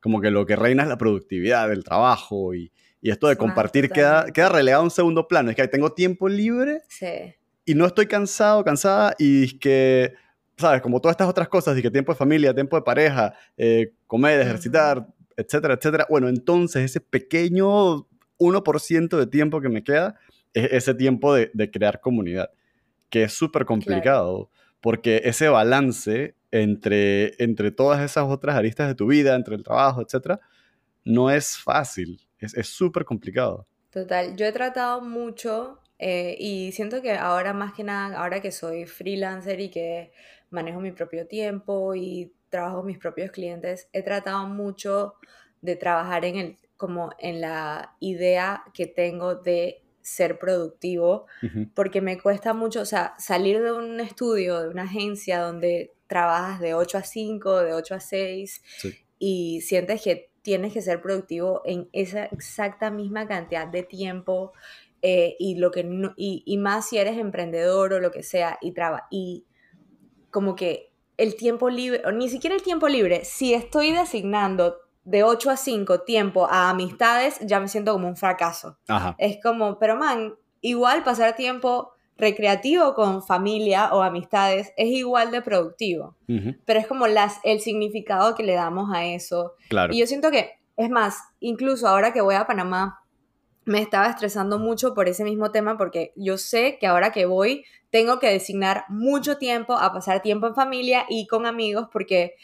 [0.02, 2.70] como que lo que reina es la productividad del trabajo y,
[3.00, 5.50] y esto de compartir queda, queda relegado a un segundo plano.
[5.50, 6.82] Es que tengo tiempo libre
[7.64, 10.14] y no estoy cansado, cansada y es que,
[10.56, 10.80] ¿sabes?
[10.80, 14.40] Como todas estas otras cosas, y que tiempo de familia, tiempo de pareja, eh, comer,
[14.40, 16.06] ejercitar, etcétera, etcétera.
[16.08, 18.06] Bueno, entonces ese pequeño
[18.38, 20.18] 1% de tiempo que me queda
[20.54, 22.50] es ese tiempo de, crear comunidad,
[23.10, 29.06] que es súper complicado, porque ese balance entre, entre todas esas otras aristas de tu
[29.06, 30.40] vida, entre el trabajo, etcétera,
[31.04, 33.66] no es fácil, es súper complicado.
[33.90, 38.52] Total, yo he tratado mucho eh, y siento que ahora más que nada, ahora que
[38.52, 40.12] soy freelancer y que
[40.50, 45.14] manejo mi propio tiempo y trabajo mis propios clientes, he tratado mucho
[45.62, 51.26] de trabajar en el, como en la idea que tengo de ser productivo,
[51.74, 56.60] porque me cuesta mucho, o sea, salir de un estudio, de una agencia donde trabajas
[56.60, 58.62] de 8 a 5, de 8 a 6,
[59.18, 64.52] y sientes que tienes que ser productivo en esa exacta misma cantidad de tiempo,
[65.02, 65.80] eh, y, lo que
[66.16, 69.44] y, y, más si eres emprendedor o lo que sea, y, traba, y
[70.30, 75.24] como que el tiempo libre, o ni siquiera el tiempo libre, si estoy designando de
[75.24, 78.78] 8 a 5 tiempo a amistades, ya me siento como un fracaso.
[79.18, 85.42] Es como, pero man, igual pasar tiempo recreativo con familia o amistades es igual de
[85.42, 86.16] productivo,
[86.64, 89.54] pero es como las, el significado que le damos a eso.
[89.68, 89.92] Claro.
[89.92, 93.00] Y yo siento que, es más, incluso ahora que voy a Panamá,
[93.66, 97.64] me estaba estresando mucho por ese mismo tema porque yo sé que ahora que voy
[97.90, 102.36] tengo que designar mucho tiempo a pasar tiempo en familia y con amigos porque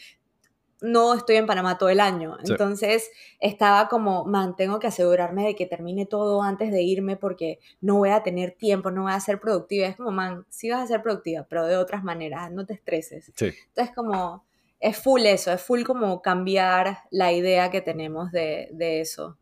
[0.83, 2.37] no estoy en Panamá todo el año.
[2.45, 3.11] Entonces
[3.41, 7.97] estaba como, man, tengo que asegurarme de que termine todo antes de irme porque no
[7.97, 9.87] voy a tener tiempo, no voy a ser productiva.
[9.87, 13.33] Es como, man, sí vas a ser productiva, pero de otras maneras, no te estreses.
[13.35, 13.53] Sí.
[13.68, 14.45] Entonces como,
[14.80, 19.39] es full eso, es full como cambiar la idea que tenemos de, de eso.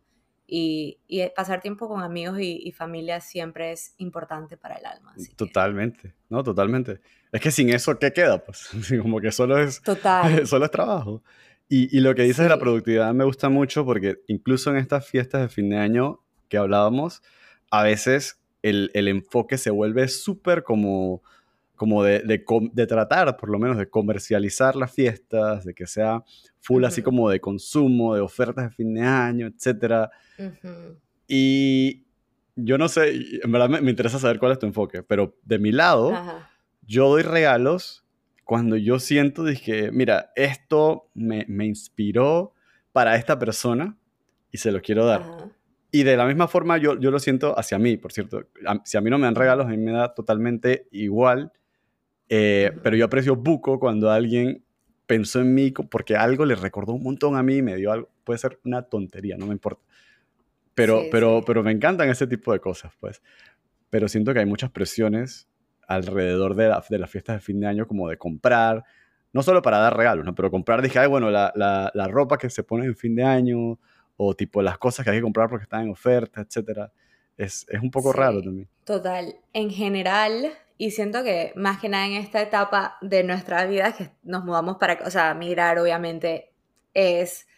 [0.47, 5.15] Y, y, pasar tiempo con amigos y, familia siempre es importante para el alma.
[5.37, 7.01] totalmente, no, totalmente.
[7.33, 8.45] Es que sin eso, ¿qué queda?
[8.45, 8.69] Pues
[9.03, 10.47] como que solo es, Total.
[10.47, 11.23] solo es trabajo.
[11.69, 15.07] Y, y lo que dices de la productividad me gusta mucho porque incluso en estas
[15.07, 17.23] fiestas de fin de año que hablábamos,
[17.71, 21.23] a veces el, el enfoque se vuelve súper como,
[21.77, 26.25] como de, de, de, tratar, por lo menos, de comercializar las fiestas, de que sea
[26.61, 30.11] full así como de consumo, de ofertas de fin de año, etc.
[31.29, 32.03] Y
[32.57, 33.15] yo no sé,
[33.45, 36.50] en verdad me, me, interesa saber cuál es tu enfoque, pero de mi lado, Ajá
[36.91, 38.05] yo doy regalos
[38.45, 42.53] cuando yo siento, dije, mira, esto me, me inspiró
[42.91, 43.97] para esta persona
[44.51, 45.23] y se lo quiero dar.
[45.93, 48.49] Y de la misma forma yo, yo lo siento hacia mí, por cierto.
[48.85, 51.53] Si a mí no me dan regalos, a mí me da totalmente igual.
[52.29, 54.65] Eh, pero yo aprecio buco cuando alguien
[55.07, 58.09] pensó en mí porque algo le recordó un montón a mí y me dio algo.
[58.25, 59.83] Puede ser una tontería, no me importa.
[60.75, 63.23] Pero, pero, pero me encantan ese tipo de cosas, pues.
[63.91, 65.50] Pero siento que hay muchas presiones
[65.91, 68.85] alrededor de, de las fiestas de fin de año, como de comprar,
[69.33, 70.37] no solo para dar regalos, ¿no?
[70.37, 73.25] pero comprar, dije, ay, bueno, la, la, la, ropa que se pone en fin de
[73.25, 73.79] año,
[74.17, 76.93] o tipo las cosas que hay que comprar porque están en oferta, etcétera.
[77.37, 78.69] Es, es un poco raro también.
[78.85, 79.35] Total.
[79.53, 84.11] En general, y siento que más que nada en esta etapa de nuestra vida, que
[84.23, 86.53] nos mudamos para, o sea, migrar obviamente
[86.95, 87.49] es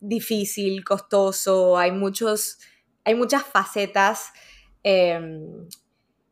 [0.00, 2.58] difícil, costoso, hay muchos,
[3.04, 4.32] hay muchas facetas.
[4.82, 5.18] Eh,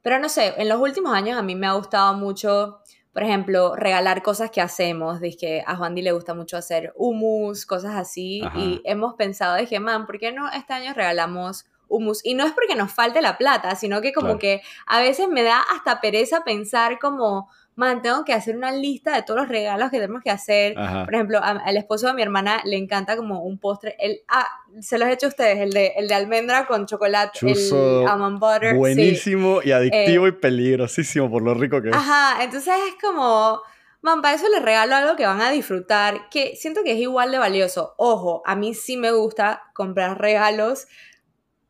[0.02, 2.80] pero no sé, en los últimos años a mí me ha gustado mucho,
[3.12, 5.20] por ejemplo, regalar cosas que hacemos.
[5.20, 8.42] Dije, a Juan Di le gusta mucho hacer humus, cosas así.
[8.56, 12.24] Y hemos pensado, dije, man, ¿por qué no este año regalamos humus?
[12.24, 15.44] Y no es porque nos falte la plata, sino que como que a veces me
[15.44, 19.90] da hasta pereza pensar como man, tengo que hacer una lista de todos los regalos
[19.90, 20.74] que tenemos que hacer.
[20.74, 23.96] Por ejemplo, al esposo de mi hermana le encanta como un postre.
[23.98, 24.46] El, ah,
[24.80, 28.38] se los he hecho a ustedes, el de, el de almendra con chocolate, el almond
[28.38, 28.74] butter.
[28.74, 31.96] Buenísimo y adictivo eh, y peligrosísimo por lo rico que es.
[31.96, 33.60] Ajá, entonces es como...
[34.04, 37.30] Man, para eso les regalo algo que van a disfrutar, que siento que es igual
[37.30, 37.94] de valioso.
[37.98, 40.88] Ojo, a mí sí me gusta comprar regalos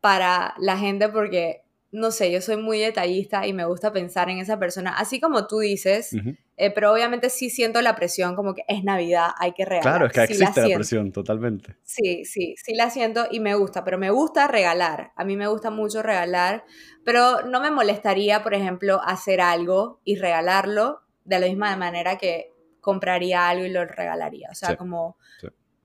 [0.01, 1.62] para la gente porque
[1.93, 5.45] no sé, yo soy muy detallista y me gusta pensar en esa persona, así como
[5.45, 6.09] tú dices,
[6.57, 9.83] eh, pero obviamente sí siento la presión como que es Navidad, hay que regalar.
[9.83, 11.75] Claro, es que existe la, presión, totalmente.
[11.83, 15.47] Sí, sí, sí la siento y me gusta, pero me gusta regalar, a mí me
[15.47, 16.65] gusta mucho regalar,
[17.05, 22.53] pero no me molestaría, por ejemplo, hacer algo y regalarlo de la misma manera que
[22.81, 25.17] compraría algo y lo regalaría, o sea, como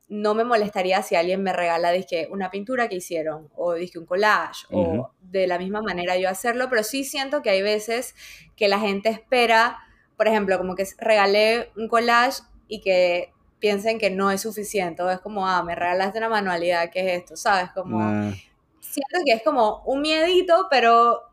[0.09, 4.07] no me molestaría si alguien me regala dizque, una pintura que hicieron o dizque, un
[4.07, 8.15] collage o de la misma manera yo hacerlo, pero sí siento que hay veces
[8.57, 9.79] que la gente espera,
[10.17, 15.11] por ejemplo, como que regalé un collage y que piensen que no es suficiente o
[15.11, 17.37] es como, ah, me regalaste una manualidad, ¿qué es esto?
[17.37, 17.71] ¿Sabes?
[17.73, 18.33] Como...
[18.81, 21.28] Siento que es como un miedito, pero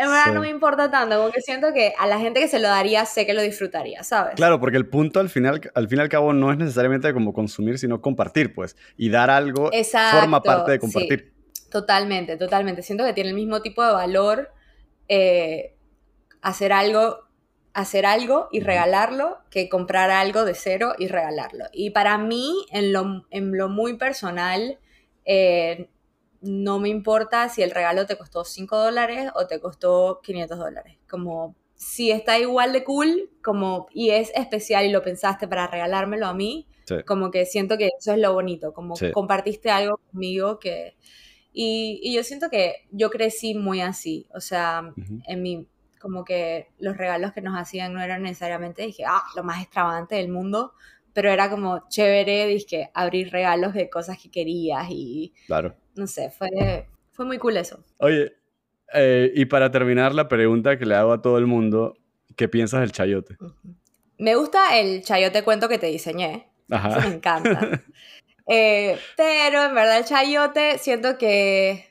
[0.00, 2.58] en verdad no me importa tanto, como que siento que a la gente que se
[2.58, 4.34] lo daría sé que lo disfrutaría, ¿sabes?
[4.34, 7.32] Claro, porque el punto al final, al fin y al cabo no es necesariamente como
[7.32, 8.76] consumir, sino compartir, pues.
[8.96, 9.70] Y dar algo
[10.12, 11.32] forma parte de compartir.
[11.70, 12.82] totalmente, totalmente.
[12.82, 14.50] Siento que tiene el mismo tipo de valor
[15.08, 15.76] eh,
[16.40, 17.30] hacer algo
[17.72, 21.66] hacer algo y regalarlo que comprar algo de cero y regalarlo.
[21.72, 24.78] Y para mí, en lo, en lo muy personal,
[25.24, 25.88] eh,
[26.40, 30.96] no me importa si el regalo te costó 5 dólares o te costó 500 dólares.
[31.08, 36.26] Como si está igual de cool como y es especial y lo pensaste para regalármelo
[36.26, 36.66] a mí,
[37.06, 40.96] como que siento que eso es lo bonito, como compartiste algo conmigo que...
[41.52, 44.92] Y, yo siento que yo crecí muy así, o sea,
[45.26, 45.66] en mi,
[46.00, 50.16] como que los regalos que nos hacían no eran necesariamente, dije, ah, lo más extravagante
[50.16, 50.74] del mundo,
[51.12, 55.32] pero era como chévere, dije, abrir regalos de cosas que querías y...
[55.46, 57.84] Claro no sé, fue, fue muy cool eso.
[57.98, 58.32] Oye,
[58.94, 61.96] eh, y para terminar la pregunta que le hago a todo el mundo,
[62.36, 63.36] ¿qué piensas del chayote?
[64.18, 66.48] Me gusta el chayote cuento que te diseñé.
[66.70, 67.00] Ajá.
[67.00, 67.82] me encanta.
[68.52, 71.84] Eh, pero en verdad el chayote siento que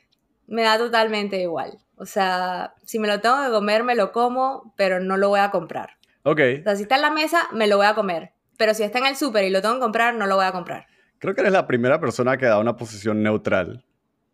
[0.46, 1.78] me da totalmente igual.
[1.96, 5.40] O sea, si me lo tengo que comer, me lo como, pero no lo voy
[5.40, 5.96] a comprar.
[6.22, 6.40] Ok.
[6.60, 8.32] O sea, si está en la mesa, me lo voy a comer.
[8.60, 10.52] Pero si está en el súper y lo tengo que comprar, no lo voy a
[10.52, 10.86] comprar.
[11.18, 13.86] Creo que eres la primera persona que da una posición neutral,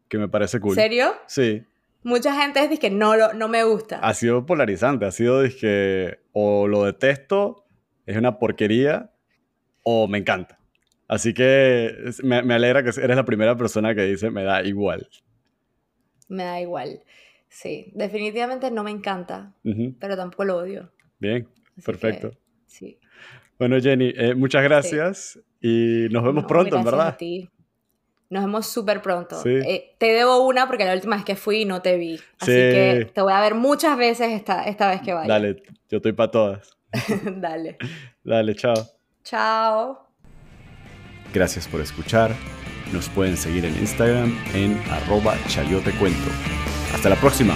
[0.08, 0.72] que me parece cool.
[0.76, 1.14] ¿En serio?
[1.28, 1.62] Sí.
[2.02, 4.00] Mucha gente dice que no, lo, no me gusta.
[4.00, 7.68] Ha sido polarizante, ha sido que o lo detesto,
[8.04, 9.12] es una porquería,
[9.84, 10.58] o me encanta.
[11.06, 15.08] Así que me, me alegra que eres la primera persona que dice me da igual.
[16.26, 17.04] Me da igual.
[17.48, 19.54] Sí, definitivamente no me encanta,
[20.00, 20.90] pero tampoco lo odio.
[21.20, 21.48] Bien,
[21.84, 22.32] perfecto.
[22.66, 22.98] sí.
[23.58, 27.08] Bueno, Jenny, eh, muchas gracias y nos vemos pronto, en verdad.
[27.08, 27.48] A ti.
[28.28, 29.40] Nos vemos súper pronto.
[29.44, 32.20] Eh, te debo una porque la última vez que fui no te vi.
[32.40, 35.28] Así que te voy a ver muchas veces esta, esta vez que vaya.
[35.28, 36.76] Dale, yo estoy para todas.
[37.36, 37.78] Dale.
[38.24, 38.74] Dale, chao.
[39.22, 40.08] Chao.
[41.32, 42.32] Gracias por escuchar.
[42.92, 46.30] Nos pueden seguir en Instagram en arroba chayotecuento.
[46.94, 47.54] Hasta la próxima.